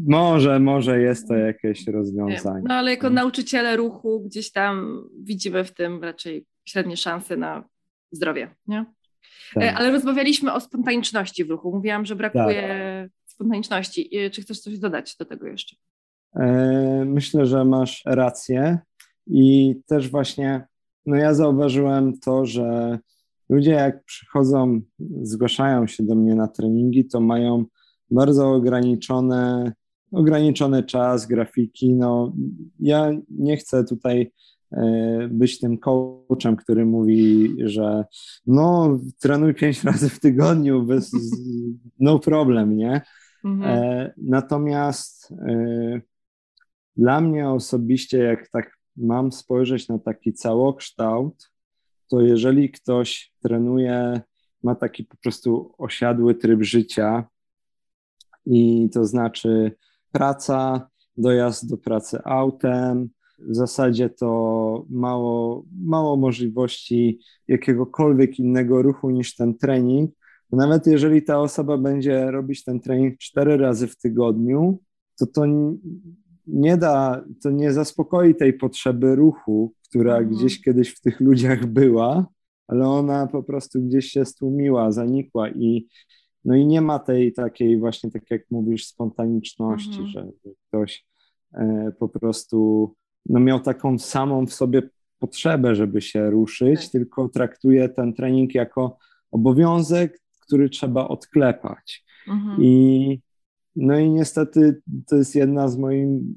[0.07, 2.63] może, może jest to jakieś rozwiązanie.
[2.67, 7.63] No ale jako nauczyciele ruchu gdzieś tam widzimy w tym raczej średnie szanse na
[8.11, 8.85] zdrowie, nie?
[9.53, 9.63] Tak.
[9.63, 11.75] E, ale rozmawialiśmy o spontaniczności w ruchu.
[11.75, 12.61] Mówiłam, że brakuje
[13.03, 13.31] tak.
[13.31, 14.09] spontaniczności.
[14.31, 15.75] Czy chcesz coś dodać do tego jeszcze?
[16.35, 18.79] E, myślę, że masz rację
[19.27, 20.67] i też właśnie,
[21.05, 22.99] no ja zauważyłem to, że
[23.49, 24.81] ludzie jak przychodzą,
[25.21, 27.65] zgłaszają się do mnie na treningi, to mają
[28.11, 29.73] bardzo ograniczone,
[30.11, 31.93] ograniczony czas, grafiki.
[31.93, 32.33] No,
[32.79, 34.31] ja nie chcę tutaj
[34.71, 38.05] e, być tym coachem, który mówi, że
[38.47, 41.11] no, trenuj pięć razy w tygodniu, bez,
[41.99, 43.01] no problem, nie?
[43.45, 43.79] Mhm.
[43.79, 46.01] E, natomiast e,
[46.97, 51.51] dla mnie osobiście, jak tak mam spojrzeć na taki całokształt,
[52.09, 54.21] to jeżeli ktoś trenuje,
[54.63, 57.27] ma taki po prostu osiadły tryb życia,
[58.45, 59.71] i to znaczy
[60.11, 69.35] praca, dojazd do pracy autem, w zasadzie to mało, mało możliwości jakiegokolwiek innego ruchu niż
[69.35, 70.11] ten trening.
[70.51, 74.79] Nawet jeżeli ta osoba będzie robić ten trening cztery razy w tygodniu,
[75.19, 75.45] to to
[76.47, 80.35] nie da, to nie zaspokoi tej potrzeby ruchu, która mhm.
[80.35, 82.27] gdzieś kiedyś w tych ludziach była,
[82.67, 85.87] ale ona po prostu gdzieś się stłumiła, zanikła i
[86.45, 90.07] no i nie ma tej takiej właśnie, tak jak mówisz, spontaniczności, mhm.
[90.07, 90.27] że
[90.67, 91.05] ktoś
[91.53, 92.89] e, po prostu
[93.25, 96.91] no miał taką samą w sobie potrzebę, żeby się ruszyć, tak.
[96.91, 98.97] tylko traktuje ten trening jako
[99.31, 102.05] obowiązek, który trzeba odklepać.
[102.27, 102.63] Mhm.
[102.63, 103.19] I
[103.75, 106.35] no i niestety to jest jedna z moim,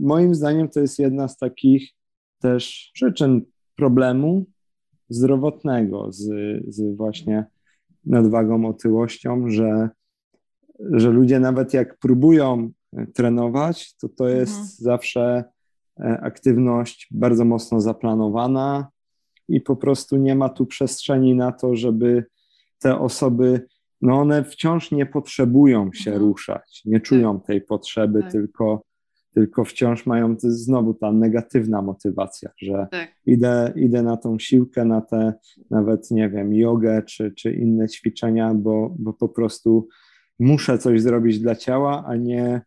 [0.00, 1.99] moim zdaniem to jest jedna z takich
[2.40, 3.42] też przyczyn
[3.76, 4.44] problemu
[5.08, 6.28] zdrowotnego z,
[6.68, 7.44] z właśnie
[8.06, 9.88] nadwagą, otyłością, że,
[10.80, 14.68] że ludzie nawet jak próbują e, trenować, to to jest mhm.
[14.78, 15.44] zawsze
[16.00, 18.88] e, aktywność bardzo mocno zaplanowana
[19.48, 22.24] i po prostu nie ma tu przestrzeni na to, żeby
[22.78, 23.66] te osoby
[24.02, 26.28] no one wciąż nie potrzebują się mhm.
[26.28, 27.46] ruszać, nie czują tak.
[27.46, 28.32] tej potrzeby, tak.
[28.32, 28.82] tylko,
[29.34, 33.08] tylko wciąż mają to znowu ta negatywna motywacja, że tak.
[33.26, 35.32] idę, idę na tą siłkę, na te
[35.70, 39.88] nawet, nie wiem, jogę czy, czy inne ćwiczenia, bo, bo po prostu
[40.38, 42.60] muszę coś zrobić dla ciała, a nie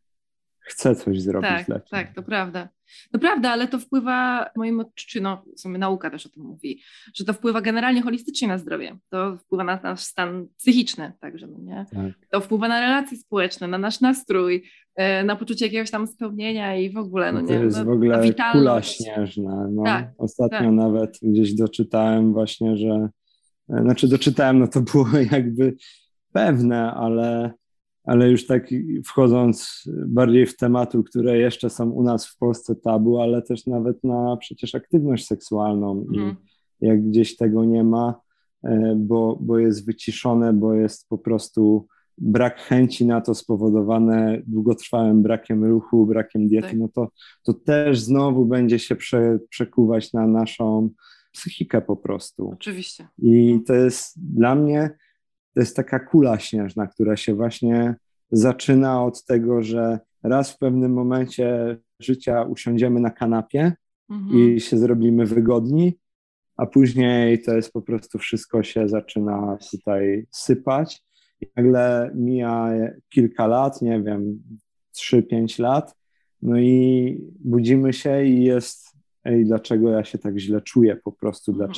[0.64, 2.04] chcę coś zrobić tak, dla ciała.
[2.04, 2.70] Tak, to prawda.
[3.14, 6.44] No prawda, ale to wpływa w moim odczuciu, no w sumie nauka też o tym
[6.44, 6.82] mówi,
[7.16, 8.98] że to wpływa generalnie holistycznie na zdrowie.
[9.10, 11.86] To wpływa na nasz stan psychiczny także, no nie?
[11.92, 12.28] Tak.
[12.30, 14.64] To wpływa na relacje społeczne, na nasz nastrój,
[14.96, 17.58] e, na poczucie jakiegoś tam spełnienia i w ogóle, no, no nie?
[17.58, 19.68] To jest w ogóle kula śnieżna.
[19.72, 19.84] No.
[19.84, 20.72] Tak, Ostatnio tak.
[20.72, 23.10] nawet gdzieś doczytałem właśnie, że
[23.70, 25.76] e, znaczy doczytałem, no to było jakby
[26.34, 27.54] pewne, ale
[28.04, 28.68] ale już tak
[29.06, 34.04] wchodząc bardziej w tematy, które jeszcze są u nas w Polsce tabu, ale też nawet
[34.04, 36.36] na przecież aktywność seksualną i mhm.
[36.82, 38.22] jak gdzieś tego nie ma,
[38.64, 41.88] e, bo, bo jest wyciszone, bo jest po prostu
[42.18, 46.78] brak chęci na to spowodowane długotrwałym brakiem ruchu, brakiem diety, tak.
[46.78, 47.08] no to,
[47.44, 50.90] to też znowu będzie się prze, przekuwać na naszą
[51.32, 52.50] psychikę po prostu.
[52.50, 53.08] Oczywiście.
[53.22, 54.90] I to jest dla mnie
[55.54, 57.96] to jest taka kula śnieżna, która się właśnie
[58.32, 63.74] zaczyna od tego, że raz w pewnym momencie życia usiądziemy na kanapie
[64.10, 64.40] mhm.
[64.40, 65.98] i się zrobimy wygodni,
[66.58, 71.04] a później to jest po prostu wszystko się zaczyna tutaj sypać.
[71.42, 72.72] I nagle mija
[73.10, 74.44] kilka lat, nie wiem,
[74.98, 75.96] 3-5 lat,
[76.42, 78.86] no i budzimy się i jest,
[79.24, 81.70] ej, dlaczego ja się tak źle czuję po prostu, mhm.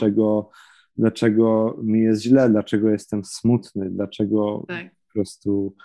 [0.98, 4.92] Dlaczego mi jest źle, dlaczego jestem smutny, dlaczego tak.
[4.92, 5.76] po prostu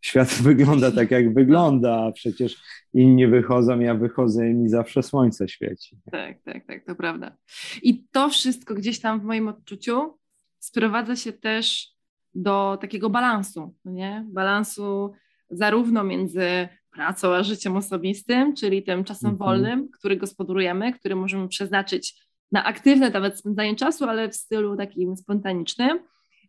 [0.00, 2.62] świat wygląda tak, jak wygląda, a przecież
[2.94, 5.96] inni wychodzą, ja wychodzę i mi zawsze słońce świeci.
[6.10, 7.36] Tak, tak, tak, to prawda.
[7.82, 10.18] I to wszystko gdzieś tam w moim odczuciu
[10.58, 11.88] sprowadza się też
[12.34, 14.26] do takiego balansu, no nie?
[14.28, 15.12] Balansu
[15.50, 19.48] zarówno między pracą a życiem osobistym, czyli tym czasem mhm.
[19.48, 25.16] wolnym, który gospodarujemy, który możemy przeznaczyć na aktywne nawet spędzanie czasu, ale w stylu takim
[25.16, 25.98] spontanicznym,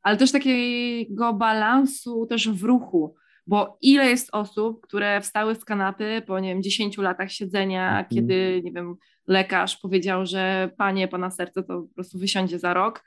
[0.04, 3.16] ale też takiego balansu też w ruchu,
[3.48, 8.06] bo ile jest osób, które wstały z kanapy po, nie wiem, 10 latach siedzenia, mhm.
[8.10, 8.96] kiedy, nie wiem,
[9.28, 13.04] lekarz powiedział, że panie, pana serce to po prostu wysiądzie za rok,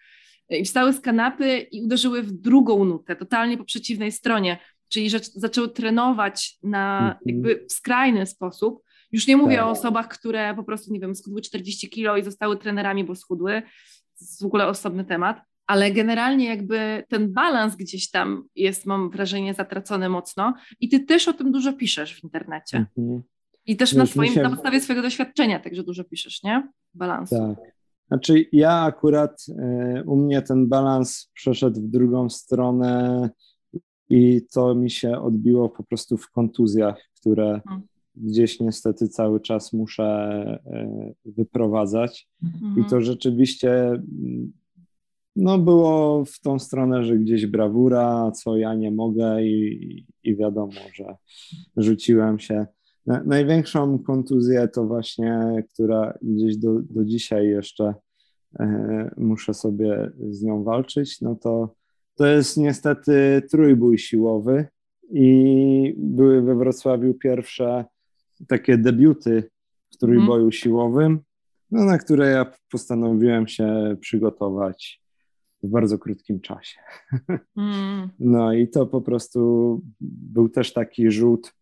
[0.51, 5.19] i wstały z kanapy i uderzyły w drugą nutę, totalnie po przeciwnej stronie, czyli że
[5.23, 7.19] zaczęły trenować na mhm.
[7.27, 8.83] jakby w skrajny sposób,
[9.15, 9.67] już nie mówię tak.
[9.67, 13.63] o osobach, które po prostu, nie wiem, schudły 40 kilo i zostały trenerami, bo schudły.
[13.63, 15.41] To jest w ogóle osobny temat.
[15.67, 21.29] Ale generalnie jakby ten balans gdzieś tam jest, mam wrażenie, zatracony mocno i ty też
[21.29, 22.87] o tym dużo piszesz w internecie.
[22.99, 23.23] Mhm.
[23.67, 24.43] I też na, swoim, się...
[24.43, 26.69] na podstawie swojego doświadczenia także dużo piszesz, nie?
[26.95, 27.37] Balansu.
[27.37, 27.75] Tak.
[28.09, 29.45] Znaczy ja akurat,
[29.99, 33.31] y, u mnie ten balans przeszedł w drugą stronę
[34.09, 37.83] i to mi się odbiło po prostu w kontuzjach, które hmm
[38.17, 40.05] gdzieś niestety cały czas muszę
[40.67, 42.29] e, wyprowadzać.
[42.43, 42.75] Mhm.
[42.81, 44.53] I to rzeczywiście mm,
[45.37, 50.81] no, było w tą stronę, że gdzieś brawura, co ja nie mogę, i, i wiadomo,
[50.95, 51.17] że
[51.77, 52.67] rzuciłem się.
[53.07, 57.95] Największą kontuzję to właśnie, która gdzieś do, do dzisiaj jeszcze
[58.61, 61.75] e, muszę sobie z nią walczyć, no to
[62.17, 64.67] to jest niestety trójbój siłowy
[65.11, 67.85] i były we Wrocławiu pierwsze
[68.49, 69.51] takie debiuty
[69.91, 70.53] w trójboju mm.
[70.53, 71.21] siłowym,
[71.71, 75.03] no, na które ja postanowiłem się przygotować
[75.63, 76.81] w bardzo krótkim czasie.
[77.57, 78.09] Mm.
[78.21, 81.55] No i to po prostu był też taki rzut,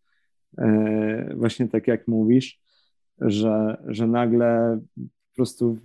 [0.57, 2.61] e, właśnie tak jak mówisz,
[3.19, 5.77] że, że nagle po prostu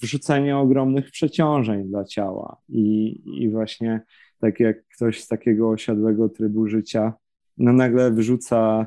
[0.00, 4.00] wrzucenie ogromnych przeciążeń dla ciała i, i właśnie
[4.38, 7.12] tak jak ktoś z takiego osiadłego trybu życia,
[7.58, 8.86] no nagle wyrzuca,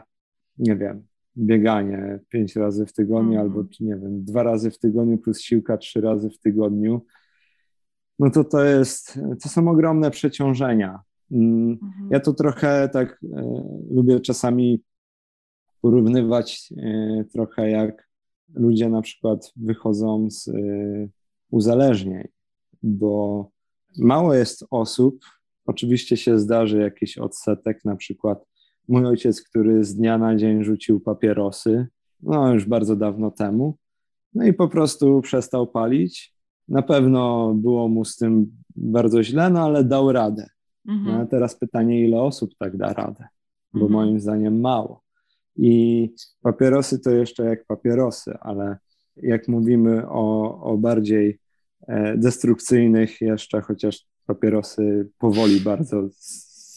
[0.58, 1.06] nie wiem,
[1.38, 3.42] bieganie pięć razy w tygodniu, mm.
[3.42, 7.02] albo nie wiem, dwa razy w tygodniu plus siłka trzy razy w tygodniu,
[8.20, 11.00] no to to jest, to są ogromne przeciążenia.
[11.32, 12.10] Mm, mhm.
[12.12, 14.84] Ja to trochę tak e, lubię czasami
[15.82, 18.10] porównywać e, trochę jak
[18.54, 20.54] ludzie na przykład wychodzą z e,
[21.52, 22.28] uzależnień,
[22.84, 23.50] bo
[23.98, 25.26] mało jest osób,
[25.66, 28.46] oczywiście się zdarzy jakiś odsetek, na przykład
[28.88, 31.88] Mój ojciec, który z dnia na dzień rzucił papierosy,
[32.24, 33.78] no już bardzo dawno temu,
[34.34, 36.36] no i po prostu przestał palić.
[36.68, 40.48] Na pewno było mu z tym bardzo źle, no ale dał radę.
[40.88, 41.16] Mhm.
[41.16, 43.28] No, a teraz pytanie, ile osób tak da radę?
[43.74, 43.92] Bo mhm.
[43.92, 45.02] moim zdaniem mało.
[45.58, 46.10] I
[46.42, 48.78] papierosy to jeszcze jak papierosy, ale
[49.18, 51.40] jak mówimy o, o bardziej
[51.88, 56.10] e, destrukcyjnych jeszcze, chociaż papierosy powoli bardzo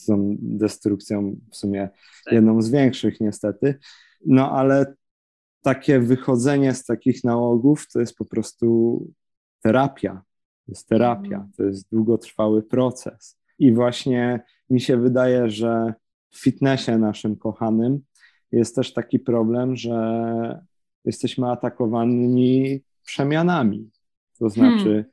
[0.08, 1.88] tą destrukcją w sumie
[2.24, 2.34] tak.
[2.34, 3.78] jedną z większych niestety.
[4.26, 4.94] No ale
[5.62, 9.06] takie wychodzenie z takich nałogów to jest po prostu
[9.62, 10.22] terapia.
[10.66, 11.52] To jest terapia, mhm.
[11.56, 13.38] to jest długotrwały proces.
[13.58, 14.40] I właśnie
[14.70, 15.94] mi się wydaje, że
[16.30, 18.00] w fitnessie naszym kochanym
[18.52, 20.60] jest też taki problem, że
[21.04, 23.90] jesteśmy atakowani przemianami.
[24.38, 25.04] To znaczy, hmm.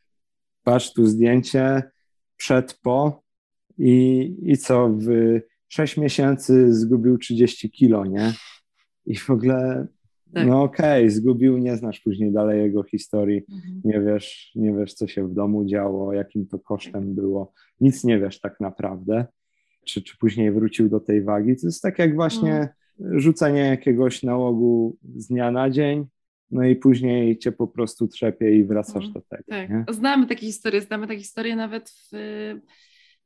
[0.64, 1.84] patrz tu zdjęcie
[2.38, 3.24] przed, po
[3.78, 5.08] i, i co, w
[5.68, 8.34] 6 miesięcy zgubił 30 kilo, nie?
[9.06, 9.88] I w ogóle,
[10.34, 10.48] tak.
[10.48, 13.82] no okej, okay, zgubił, nie znasz później dalej jego historii, mhm.
[13.86, 18.20] nie wiesz, nie wiesz, co się w domu działo, jakim to kosztem było, nic nie
[18.20, 19.26] wiesz tak naprawdę,
[19.86, 21.56] czy, czy później wrócił do tej wagi.
[21.56, 22.56] To jest tak jak właśnie
[23.00, 23.20] mhm.
[23.20, 26.06] rzucenie jakiegoś nałogu z dnia na dzień,
[26.52, 29.14] no i później cię po prostu trzepie i wracasz mhm.
[29.14, 29.44] do tego.
[29.48, 29.70] Tak.
[29.70, 29.86] Nie?
[29.90, 32.16] Znamy takie historie, znamy takie historie nawet w,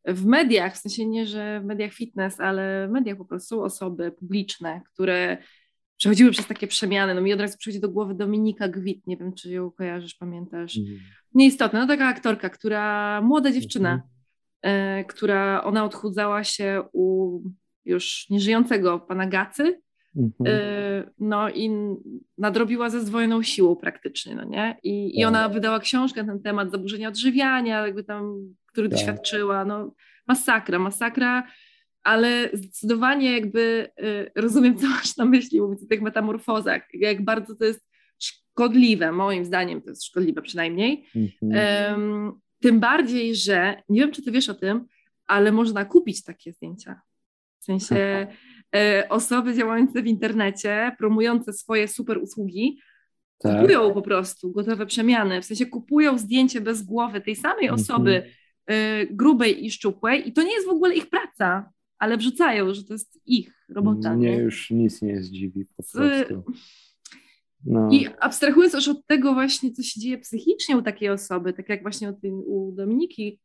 [0.06, 3.64] w mediach, w sensie nie, że w mediach fitness, ale w mediach po prostu są
[3.64, 5.38] osoby publiczne, które
[5.98, 7.16] przechodziły przez takie przemiany.
[7.16, 10.78] No mi od razu przychodzi do głowy Dominika Gwit, nie wiem, czy ją kojarzysz, pamiętasz.
[10.78, 11.00] Mhm.
[11.34, 15.00] Nieistotne, no taka aktorka, która, młoda dziewczyna, mhm.
[15.00, 17.40] e, która ona odchudzała się u
[17.86, 19.82] już nieżyjącego pana Gacy,
[20.16, 20.48] Mhm.
[20.48, 21.72] Y, no i
[22.38, 24.78] nadrobiła ze zdwojoną siłą praktycznie, no nie?
[24.84, 25.54] I, i ona tak.
[25.54, 28.98] wydała książkę na ten temat zaburzenia odżywiania, jakby tam, który tak.
[28.98, 29.96] doświadczyła, no
[30.28, 31.44] masakra, masakra,
[32.04, 37.56] ale zdecydowanie jakby y, rozumiem, co masz na myśli, mówiąc o tych metamorfozach, jak bardzo
[37.56, 37.90] to jest
[38.20, 41.94] szkodliwe, moim zdaniem to jest szkodliwe przynajmniej, mhm.
[41.94, 44.86] um, tym bardziej, że nie wiem, czy ty wiesz o tym,
[45.28, 47.02] ale można kupić takie zdjęcia.
[47.60, 48.28] W sensie
[48.76, 52.80] E, osoby działające w internecie, promujące swoje super usługi,
[53.40, 53.62] tak.
[53.62, 57.82] kupują po prostu gotowe przemiany, w sensie kupują zdjęcie bez głowy tej samej mhm.
[57.82, 58.32] osoby y,
[59.12, 62.94] grubej i szczupłej i to nie jest w ogóle ich praca, ale wrzucają, że to
[62.94, 64.16] jest ich robota.
[64.16, 64.38] Mnie nie?
[64.38, 66.44] już nic nie zdziwi po prostu.
[67.66, 67.90] No.
[67.92, 71.82] I abstrahując już od tego właśnie, co się dzieje psychicznie u takiej osoby, tak jak
[71.82, 73.40] właśnie u Dominiki,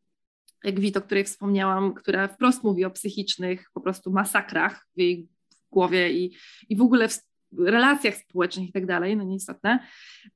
[0.65, 5.29] Gwit, o której wspomniałam, która wprost mówi o psychicznych po prostu masakrach w jej
[5.71, 6.37] głowie i,
[6.69, 7.09] i w ogóle
[7.53, 9.79] w relacjach społecznych i tak dalej, no nieistotne,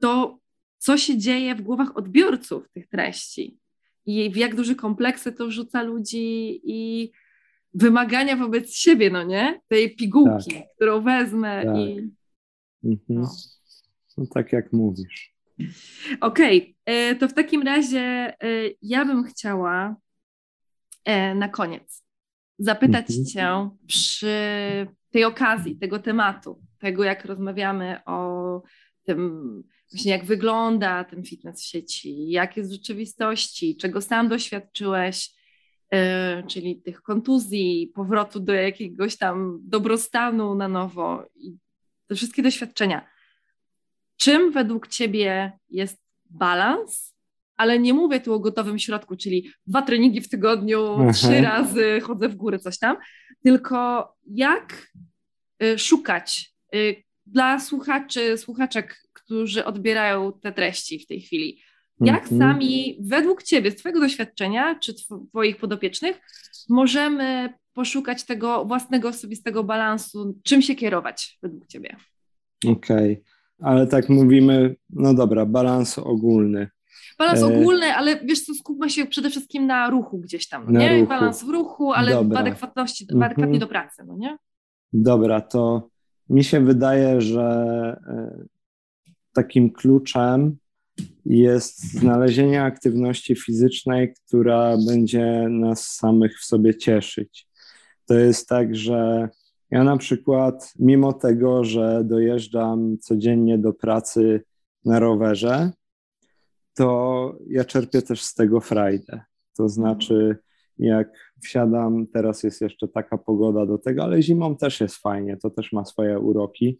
[0.00, 0.38] to
[0.78, 3.58] co się dzieje w głowach odbiorców tych treści
[4.08, 7.10] i w jak duże kompleksy to wrzuca ludzi i
[7.74, 9.60] wymagania wobec siebie, no nie?
[9.68, 10.64] Tej pigułki, tak.
[10.76, 11.76] którą wezmę tak.
[11.76, 12.10] i...
[12.84, 13.00] Mhm.
[13.08, 13.28] No.
[14.18, 14.24] no.
[14.34, 15.34] tak jak mówisz.
[16.20, 16.74] Okej, okay.
[16.84, 18.34] E, to w takim razie e,
[18.82, 19.96] ja bym chciała
[21.08, 22.04] E, na koniec
[22.58, 23.24] zapytać mhm.
[23.26, 24.36] Cię przy
[25.10, 28.62] tej okazji, tego tematu, tego jak rozmawiamy o
[29.04, 29.62] tym,
[29.92, 35.30] właśnie jak wygląda ten fitness w sieci, jak jest w rzeczywistości, czego sam doświadczyłeś,
[35.92, 35.98] yy,
[36.46, 41.56] czyli tych kontuzji, powrotu do jakiegoś tam dobrostanu na nowo i
[42.06, 43.08] te wszystkie doświadczenia.
[44.16, 45.98] Czym według Ciebie jest
[46.30, 47.18] balans
[47.58, 51.12] ale nie mówię tu o gotowym środku, czyli dwa treningi w tygodniu, Aha.
[51.12, 52.96] trzy razy chodzę w górę, coś tam,
[53.42, 54.92] tylko jak
[55.62, 61.60] y, szukać y, dla słuchaczy, słuchaczek, którzy odbierają te treści w tej chwili.
[62.00, 62.40] Jak mhm.
[62.40, 66.20] sami, według Ciebie, z Twojego doświadczenia, czy Twoich podopiecznych,
[66.68, 70.38] możemy poszukać tego własnego osobistego balansu?
[70.42, 71.96] Czym się kierować według Ciebie?
[72.66, 73.70] Okej, okay.
[73.70, 76.68] ale tak mówimy, no dobra, balans ogólny.
[77.18, 80.80] Balans e, ogólny, ale wiesz co, skupmy się przede wszystkim na ruchu gdzieś tam, no
[80.80, 80.94] nie?
[80.94, 81.08] Ruchu.
[81.08, 82.38] Balans w ruchu, ale Dobra.
[82.38, 83.22] w adekwatności, mhm.
[83.22, 84.36] adekwatnie do pracy, no nie?
[84.92, 85.88] Dobra, to
[86.28, 87.42] mi się wydaje, że
[88.06, 88.57] e,
[89.38, 90.56] takim kluczem
[91.24, 97.48] jest znalezienie aktywności fizycznej, która będzie nas samych w sobie cieszyć.
[98.06, 99.28] To jest tak, że
[99.70, 104.42] ja na przykład, mimo tego, że dojeżdżam codziennie do pracy
[104.84, 105.70] na rowerze,
[106.74, 109.20] to ja czerpię też z tego frajdę.
[109.56, 110.36] To znaczy,
[110.78, 115.50] jak wsiadam, teraz jest jeszcze taka pogoda do tego, ale zimą też jest fajnie, to
[115.50, 116.78] też ma swoje uroki.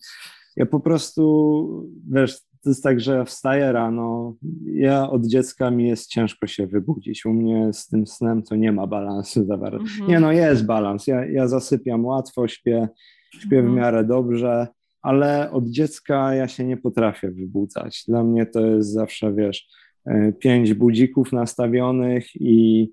[0.58, 4.34] Ja po prostu, wiesz, to jest tak, że ja wstaję rano,
[4.64, 7.26] ja od dziecka mi jest ciężko się wybudzić.
[7.26, 9.82] U mnie z tym snem to nie ma balansu zawartego.
[9.82, 10.10] Mhm.
[10.10, 11.06] Nie no, jest balans.
[11.06, 12.88] Ja, ja zasypiam łatwo, śpię,
[13.34, 13.74] śpię w mhm.
[13.74, 14.66] miarę dobrze,
[15.02, 18.04] ale od dziecka ja się nie potrafię wybudzać.
[18.08, 19.68] Dla mnie to jest zawsze, wiesz,
[20.08, 22.90] E, pięć budzików nastawionych i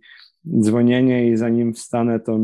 [0.62, 2.40] dzwonienie i zanim wstanę, to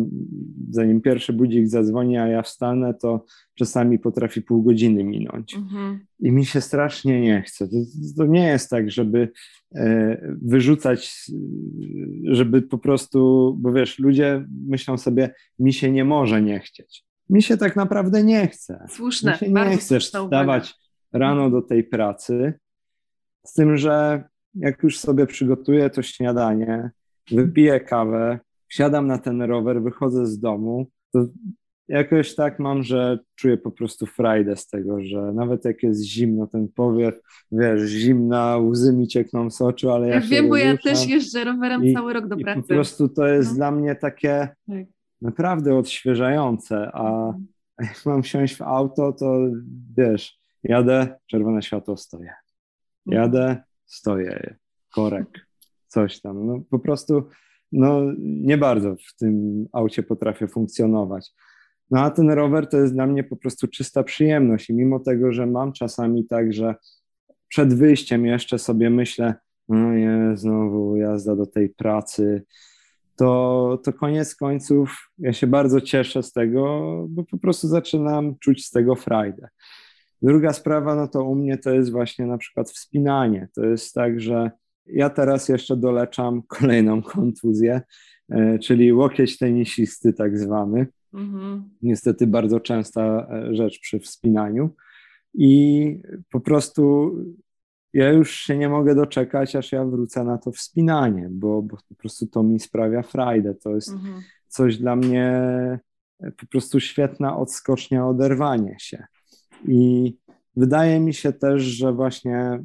[0.69, 3.25] zanim pierwszy budzik zadzwoni, a ja wstanę, to
[3.55, 5.55] czasami potrafi pół godziny minąć.
[5.55, 5.99] Mhm.
[6.19, 7.67] I mi się strasznie nie chce.
[7.67, 7.75] To,
[8.17, 9.29] to nie jest tak, żeby
[9.75, 11.25] e, wyrzucać,
[12.23, 17.05] żeby po prostu, bo wiesz, ludzie myślą sobie, mi się nie może nie chcieć.
[17.29, 18.85] Mi się tak naprawdę nie chce.
[18.89, 19.31] Słuszne.
[19.31, 20.75] Mi się nie chcesz wstawać
[21.13, 22.53] rano do tej pracy,
[23.45, 24.23] z tym, że
[24.55, 26.91] jak już sobie przygotuję to śniadanie,
[27.31, 31.25] wypiję kawę, siadam na ten rower, wychodzę z domu, to
[31.91, 36.47] jakoś tak mam, że czuję po prostu frajdę z tego, że nawet jak jest zimno,
[36.47, 37.15] ten powiew,
[37.51, 41.43] wiesz, zimna, łzy mi ciekną z oczu, ale ja, ja wiem, bo ja też jeżdżę
[41.43, 42.61] rowerem i, cały rok do pracy.
[42.61, 43.55] po prostu to jest no.
[43.55, 44.85] dla mnie takie tak.
[45.21, 47.47] naprawdę odświeżające, a mhm.
[47.79, 49.39] jak mam wsiąść w auto, to
[49.97, 52.33] wiesz, jadę, czerwone światło, stoję.
[53.07, 53.23] Mhm.
[53.23, 54.55] Jadę, stoję,
[54.93, 55.47] korek,
[55.91, 56.47] coś tam.
[56.47, 57.23] No, po prostu
[57.71, 61.31] no, nie bardzo w tym aucie potrafię funkcjonować.
[61.91, 65.31] No a ten rower to jest dla mnie po prostu czysta przyjemność i mimo tego,
[65.31, 66.75] że mam czasami tak, że
[67.47, 69.35] przed wyjściem jeszcze sobie myślę,
[69.69, 72.43] no nie, znowu jazda do tej pracy,
[73.15, 78.65] to, to koniec końców ja się bardzo cieszę z tego, bo po prostu zaczynam czuć
[78.65, 79.47] z tego frajdę.
[80.21, 83.47] Druga sprawa, no to u mnie to jest właśnie na przykład wspinanie.
[83.55, 84.51] To jest tak, że
[84.93, 87.81] ja teraz jeszcze doleczam kolejną kontuzję,
[88.29, 90.87] e, czyli łokieć tenisisty tak zwany.
[91.13, 91.69] Mhm.
[91.81, 94.69] Niestety bardzo częsta e, rzecz przy wspinaniu.
[95.33, 97.11] I po prostu
[97.93, 101.95] ja już się nie mogę doczekać, aż ja wrócę na to wspinanie, bo, bo po
[101.95, 103.55] prostu to mi sprawia frajdę.
[103.55, 104.21] To jest mhm.
[104.47, 105.25] coś dla mnie
[106.19, 109.05] e, po prostu świetna odskocznia, oderwanie się.
[109.67, 110.13] I
[110.55, 112.63] wydaje mi się też, że właśnie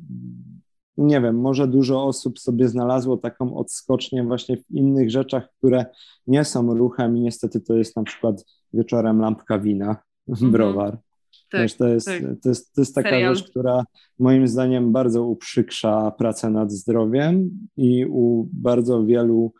[0.98, 5.86] nie wiem, może dużo osób sobie znalazło taką odskocznię właśnie w innych rzeczach, które
[6.26, 9.96] nie są ruchem i niestety to jest na przykład wieczorem lampka wina,
[10.28, 10.52] mhm.
[10.52, 10.98] browar.
[11.50, 12.22] Tak, Wiesz, to, jest, tak.
[12.42, 13.36] to, jest, to jest taka Serial.
[13.36, 13.84] rzecz, która
[14.18, 19.52] moim zdaniem bardzo uprzykrza pracę nad zdrowiem i u bardzo wielu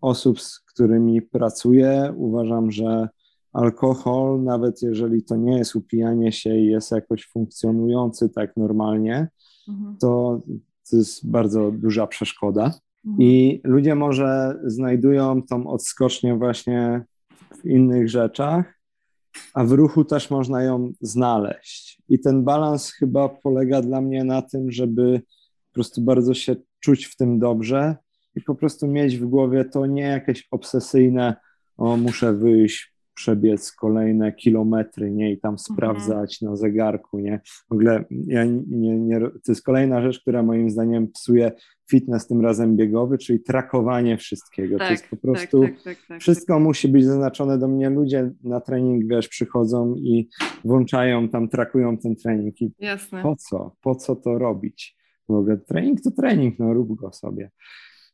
[0.00, 3.08] osób, z którymi pracuję, uważam, że
[3.52, 9.28] alkohol, nawet jeżeli to nie jest upijanie się i jest jakoś funkcjonujący tak normalnie,
[9.68, 9.96] mhm.
[10.00, 10.40] to,
[10.90, 12.64] to jest bardzo duża przeszkoda.
[13.06, 13.22] Mhm.
[13.22, 17.04] I ludzie może znajdują tą odskocznię właśnie
[17.62, 18.80] w innych rzeczach,
[19.54, 22.02] a w ruchu też można ją znaleźć.
[22.08, 25.22] I ten balans chyba polega dla mnie na tym, żeby
[25.68, 27.96] po prostu bardzo się czuć w tym dobrze
[28.34, 31.36] i po prostu mieć w głowie to nie jakieś obsesyjne,
[31.76, 35.58] o muszę wyjść, przebiec kolejne kilometry, nie, i tam mhm.
[35.58, 37.40] sprawdzać na zegarku, nie.
[37.68, 41.52] W ogóle ja nie, nie, to jest kolejna rzecz, która moim zdaniem psuje
[41.90, 44.78] fitness tym razem biegowy, czyli trakowanie wszystkiego.
[44.78, 46.62] Tak, to jest po prostu, tak, tak, tak, tak wszystko tak.
[46.62, 47.90] musi być zaznaczone do mnie.
[47.90, 50.28] Ludzie na trening, wiesz, przychodzą i
[50.64, 53.22] włączają tam, trakują ten trening i Jasne.
[53.22, 53.76] po co?
[53.80, 54.96] Po co to robić?
[55.28, 57.50] W ogóle trening to trening, no rób go sobie.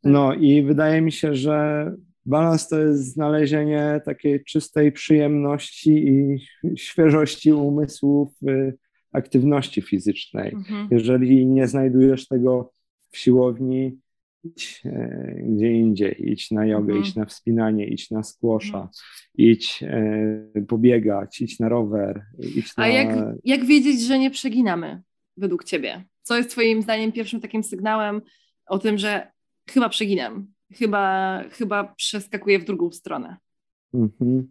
[0.04, 1.86] No i wydaje mi się, że
[2.26, 6.38] Balans to jest znalezienie takiej czystej przyjemności i
[6.76, 8.72] świeżości umysłu w
[9.12, 10.54] aktywności fizycznej.
[10.54, 10.88] Mhm.
[10.90, 12.72] Jeżeli nie znajdujesz tego
[13.10, 13.98] w siłowni,
[14.44, 17.04] idź e, gdzie indziej, idź na jogę, mhm.
[17.04, 18.90] idź na wspinanie, idź na squasha, mhm.
[19.34, 22.84] idź e, pobiegać, idź na rower, idź na...
[22.84, 23.08] A jak,
[23.44, 25.02] jak wiedzieć, że nie przeginamy
[25.36, 26.04] według Ciebie?
[26.22, 28.20] Co jest Twoim zdaniem pierwszym takim sygnałem
[28.66, 29.32] o tym, że
[29.70, 30.46] chyba przeginam?
[30.74, 33.36] Chyba, chyba przeskakuje w drugą stronę.
[33.94, 34.48] Mhm.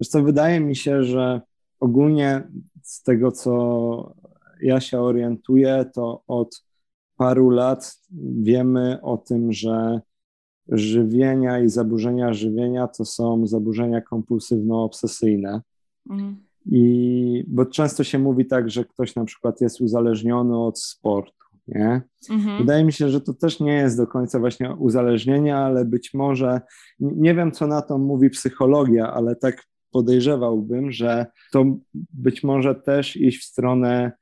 [0.00, 1.40] Wiesz co, wydaje mi się, że
[1.80, 2.48] ogólnie
[2.82, 4.14] z tego, co
[4.62, 6.64] ja się orientuję, to od
[7.16, 7.98] paru lat
[8.42, 10.00] wiemy o tym, że
[10.68, 15.60] żywienia i zaburzenia żywienia to są zaburzenia kompulsywno-obsesyjne.
[16.10, 16.36] Mhm.
[16.66, 21.39] I bo często się mówi tak, że ktoś na przykład jest uzależniony od sportu
[21.74, 22.02] nie?
[22.30, 22.58] Mhm.
[22.58, 26.60] Wydaje mi się, że to też nie jest do końca właśnie uzależnienie, ale być może,
[27.00, 31.64] nie wiem co na to mówi psychologia, ale tak podejrzewałbym, że to
[32.12, 34.12] być może też iść w stronę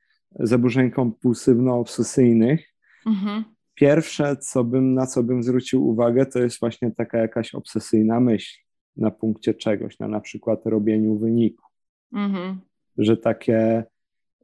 [0.40, 2.58] zaburzeń kompulsywno-obsesyjnych.
[3.06, 3.44] Mhm.
[3.74, 8.58] Pierwsze, co bym, na co bym zwrócił uwagę, to jest właśnie taka jakaś obsesyjna myśl
[8.96, 11.64] na punkcie czegoś, na na przykład robieniu wyniku.
[12.12, 12.60] Mhm.
[12.98, 13.84] Że takie,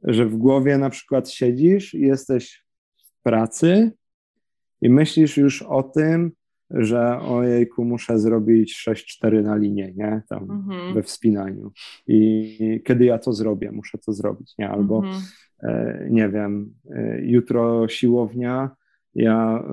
[0.03, 2.64] że w głowie na przykład siedzisz i jesteś
[3.25, 3.91] pracy
[4.81, 6.31] i myślisz już o tym,
[6.69, 10.21] że ojejku, muszę zrobić 6-4 na linię, nie?
[10.29, 10.93] Tam mhm.
[10.93, 11.71] we wspinaniu.
[12.07, 14.69] I kiedy ja to zrobię, muszę to zrobić, nie?
[14.69, 15.21] Albo mhm.
[15.63, 18.75] e, nie wiem, e, jutro siłownia
[19.15, 19.63] ja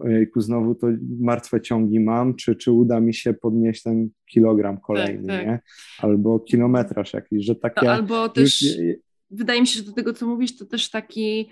[0.00, 0.86] ojejku, znowu to
[1.20, 5.46] martwe ciągi mam, czy, czy uda mi się podnieść ten kilogram kolejny, tak, tak.
[5.46, 5.60] nie?
[5.98, 7.86] Albo kilometraż jakiś, że takie...
[7.86, 8.96] No, albo też, już...
[9.30, 11.50] wydaje mi się, że do tego, co mówisz, to też taki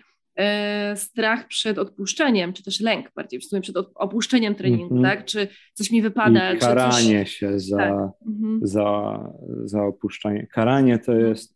[0.95, 5.17] strach przed odpuszczeniem, czy też lęk bardziej w sumie przed opuszczeniem treningu, mm -hmm.
[5.17, 5.25] tak?
[5.25, 7.35] Czy coś mi wypada, I karanie coś...
[7.35, 7.93] się za, tak.
[7.93, 8.59] mm -hmm.
[8.63, 9.19] za,
[9.65, 10.47] za opuszczenie.
[10.47, 11.31] Karanie to mhm.
[11.31, 11.55] jest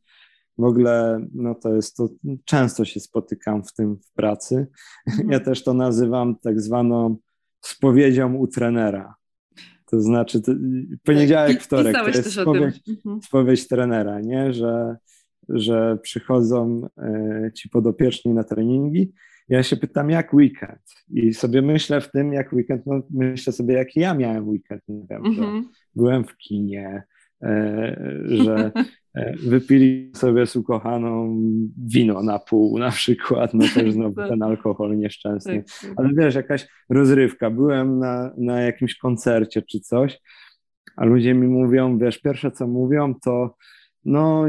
[0.58, 2.08] w ogóle, no to jest to,
[2.44, 4.66] często się spotykam w tym w pracy.
[5.10, 5.30] Mhm.
[5.30, 7.16] Ja też to nazywam tak zwaną
[7.60, 9.14] spowiedzią u trenera.
[9.90, 10.52] To znaczy, to,
[11.04, 13.22] poniedziałek, tak, wtorek, to jest spowiedź, mhm.
[13.22, 14.52] spowiedź trenera, nie?
[14.52, 14.96] Że,
[15.48, 19.12] że przychodzą e, ci podopieczni na treningi.
[19.48, 20.80] Ja się pytam, jak weekend?
[21.10, 24.82] I sobie myślę w tym, jak weekend, no myślę sobie, jaki ja miałem weekend.
[24.88, 25.68] Nie wiem, mhm.
[25.94, 27.02] byłem w kinie,
[27.42, 28.72] e, że
[29.18, 31.36] E, wypili sobie z ukochaną
[31.86, 35.62] wino na pół na przykład, no też znowu ten alkohol nieszczęsny.
[35.62, 35.92] Tak, tak.
[35.96, 40.20] Ale wiesz, jakaś rozrywka, byłem na, na jakimś koncercie czy coś,
[40.96, 43.56] a ludzie mi mówią, wiesz, pierwsze co mówią to
[44.04, 44.48] no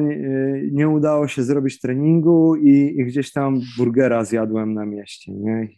[0.72, 5.70] nie, udało się zrobić treningu i, i, gdzieś tam burgera zjadłem na mieście, nie?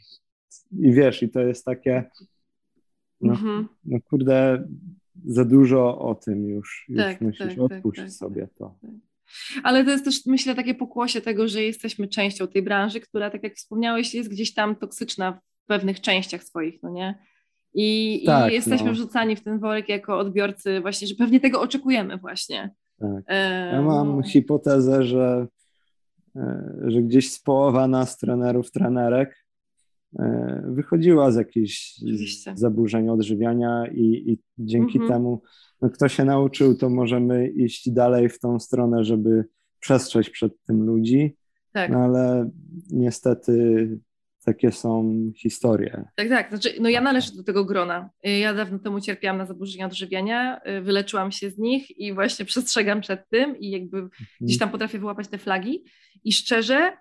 [0.80, 2.04] I, wiesz, i to jest takie
[3.22, 3.68] no, mhm.
[3.86, 4.68] no kurde,
[5.26, 8.76] za dużo o tym już, już tak, tak, tak odpuść tak, sobie to.
[8.82, 8.92] Tak.
[9.64, 13.44] Ale to jest też, myślę, takie pokłosie tego, że jesteśmy częścią tej branży, która, tak
[13.44, 17.20] jak wspomniałeś, jest gdzieś tam toksyczna w pewnych częściach swoich, no nie?
[17.74, 18.94] I, tak, i jesteśmy no.
[18.94, 22.74] wrzucani w ten worek jako odbiorcy właśnie, że pewnie tego oczekujemy właśnie.
[23.02, 23.24] Tak.
[23.72, 24.24] Ja mam no.
[24.24, 25.48] hipotezę, że,
[26.36, 29.42] e, że gdzieś z połowa nas, trenerów, trenerek,
[30.20, 32.54] E, wychodziła z jakichś Oczywiście.
[32.56, 35.12] zaburzeń odżywiania i, i dzięki mhm.
[35.14, 35.42] temu
[35.82, 39.46] no, kto się nauczył, to możemy iść dalej w tą stronę, żeby
[39.80, 41.36] przestrzeć przed tym ludzi.
[41.72, 41.92] Tak.
[41.92, 42.50] No ale
[42.92, 43.88] niestety
[44.46, 46.06] takie są historie.
[46.16, 46.50] Tak, tak.
[46.50, 48.10] Znaczy, no ja należę do tego grona.
[48.24, 53.30] Ja dawno temu cierpiałam na zaburzenia odżywiania, wyleczyłam się z nich i właśnie przestrzegam przed
[53.30, 54.28] tym i jakby mhm.
[54.42, 55.84] gdzieś tam potrafię wyłapać te flagi.
[56.24, 56.98] I szczerze,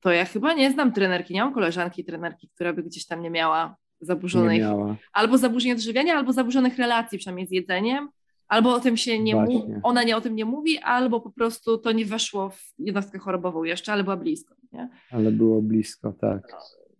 [0.00, 3.30] to ja chyba nie znam trenerki, nie mam koleżanki trenerki, która by gdzieś tam nie
[3.30, 4.96] miała zaburzonych, nie miała.
[5.12, 8.08] albo zaburzeń odżywiania, albo zaburzonych relacji, przynajmniej z jedzeniem,
[8.48, 11.78] albo o tym się nie mówi, ona nie o tym nie mówi, albo po prostu
[11.78, 14.54] to nie weszło w jednostkę chorobową jeszcze, ale była blisko.
[14.72, 14.88] Nie?
[15.10, 16.42] Ale było blisko, tak.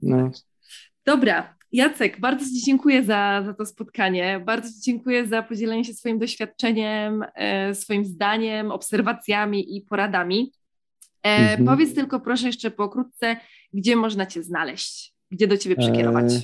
[0.05, 0.31] No.
[1.07, 4.43] Dobra, Jacek, bardzo Ci dziękuję za, za to spotkanie.
[4.47, 10.53] Bardzo Ci dziękuję za podzielenie się swoim doświadczeniem, e, swoim zdaniem, obserwacjami i poradami.
[11.23, 11.65] E, mhm.
[11.65, 13.37] Powiedz tylko proszę jeszcze pokrótce,
[13.73, 16.35] gdzie można Cię znaleźć, gdzie do Ciebie przekierować.
[16.35, 16.41] E,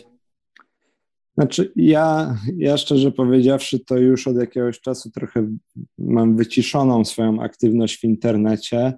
[1.34, 5.48] znaczy, ja, ja szczerze powiedziawszy, to już od jakiegoś czasu trochę
[5.98, 8.92] mam wyciszoną swoją aktywność w internecie.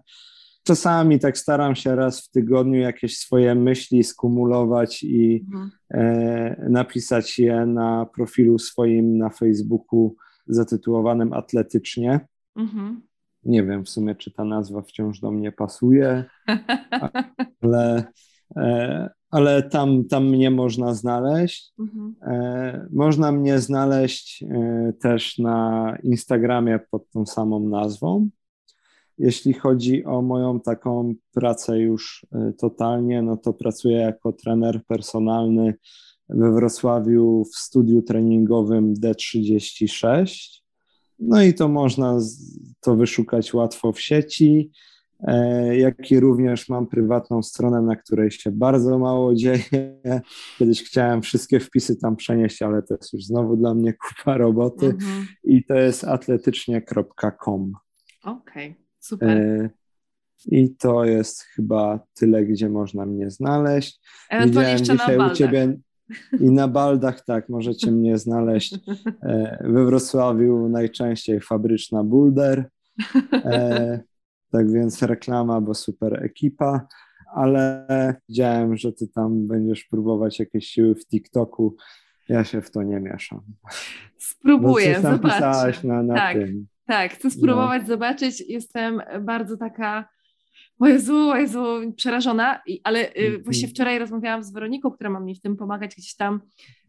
[0.63, 5.71] Czasami tak staram się raz w tygodniu jakieś swoje myśli skumulować i mhm.
[5.91, 12.21] e, napisać je na profilu swoim na Facebooku zatytułowanym Atletycznie.
[12.57, 13.03] Mhm.
[13.45, 16.25] Nie wiem w sumie, czy ta nazwa wciąż do mnie pasuje,
[17.63, 18.05] ale,
[18.57, 21.73] e, ale tam, tam mnie można znaleźć.
[21.79, 22.15] Mhm.
[22.23, 28.29] E, można mnie znaleźć e, też na Instagramie pod tą samą nazwą.
[29.19, 32.27] Jeśli chodzi o moją taką pracę już
[32.59, 35.75] totalnie, no to pracuję jako trener personalny
[36.29, 40.63] we Wrocławiu w studiu treningowym D36
[41.23, 42.19] no i to można
[42.81, 44.71] to wyszukać łatwo w sieci,
[45.21, 49.61] e, jak i również mam prywatną stronę, na której się bardzo mało dzieje.
[50.59, 54.87] Kiedyś chciałem wszystkie wpisy tam przenieść, ale to jest już znowu dla mnie kupa roboty
[54.87, 55.27] mhm.
[55.45, 57.73] i to jest atletycznie.com.
[58.25, 59.29] Okej, okay, super.
[59.29, 59.71] E,
[60.47, 64.01] I to jest chyba tyle, gdzie można mnie znaleźć.
[64.45, 65.77] Widziałem dzisiaj u ciebie
[66.41, 68.79] i na baldach tak, możecie mnie znaleźć
[69.23, 72.71] e, we Wrocławiu najczęściej fabryczna Bulder.
[73.33, 74.01] E,
[74.51, 76.87] tak więc reklama, bo super ekipa,
[77.35, 77.87] ale
[78.29, 81.77] widziałem, że ty tam będziesz próbować jakieś siły w TikToku.
[82.29, 83.41] Ja się w to nie mieszam.
[84.19, 85.85] Spróbuję, zobaczyć.
[85.85, 86.67] Na, na tak, tym.
[86.87, 87.89] Tak, chcę spróbować no.
[87.89, 88.41] zobaczyć.
[88.41, 90.09] Jestem bardzo taka
[90.83, 91.65] o Jezu, o Jezu,
[91.97, 93.45] przerażona, ale mm-hmm.
[93.45, 96.41] właśnie wczoraj rozmawiałam z Weroniką, która ma mi w tym pomagać gdzieś tam,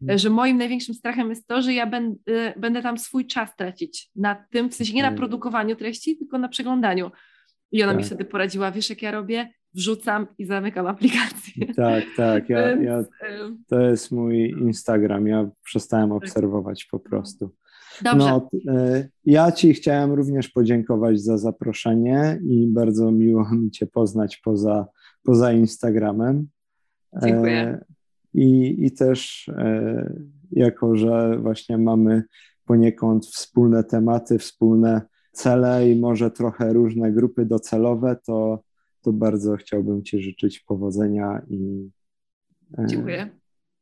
[0.02, 0.18] mm.
[0.18, 4.34] że moim największym strachem jest to, że ja będę, będę tam swój czas tracić na
[4.50, 5.18] tym, w sensie nie na mhm.
[5.18, 7.10] produkowaniu treści, tylko na przeglądaniu.
[7.72, 7.98] I ona tak.
[7.98, 9.50] mi wtedy poradziła, wiesz jak ja robię?
[9.74, 11.66] Wrzucam i zamykam aplikację.
[11.76, 13.04] Tak, tak, ja, ja,
[13.68, 16.16] to jest mój Instagram, ja przestałem tak.
[16.16, 17.50] obserwować po prostu.
[18.02, 18.18] Dobrze.
[18.18, 24.36] No, e, ja Ci chciałem również podziękować za zaproszenie i bardzo miło mi Cię poznać
[24.36, 24.86] poza,
[25.22, 26.48] poza Instagramem.
[27.22, 27.84] Dziękuję.
[28.34, 30.14] i, i też e,
[30.50, 32.22] jako, że właśnie mamy
[32.64, 38.62] poniekąd wspólne tematy, wspólne cele i może trochę różne grupy docelowe, to,
[39.02, 41.90] to bardzo chciałbym Ci życzyć powodzenia i.
[42.78, 43.28] E, Dziękuję.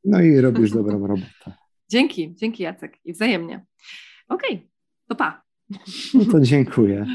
[0.05, 1.62] No i robisz dobrą robotę.
[1.93, 3.65] Dzięki, dzięki Jacek i wzajemnie.
[4.29, 4.69] Okej, okay,
[5.09, 5.43] to pa.
[6.15, 7.07] No to dziękuję.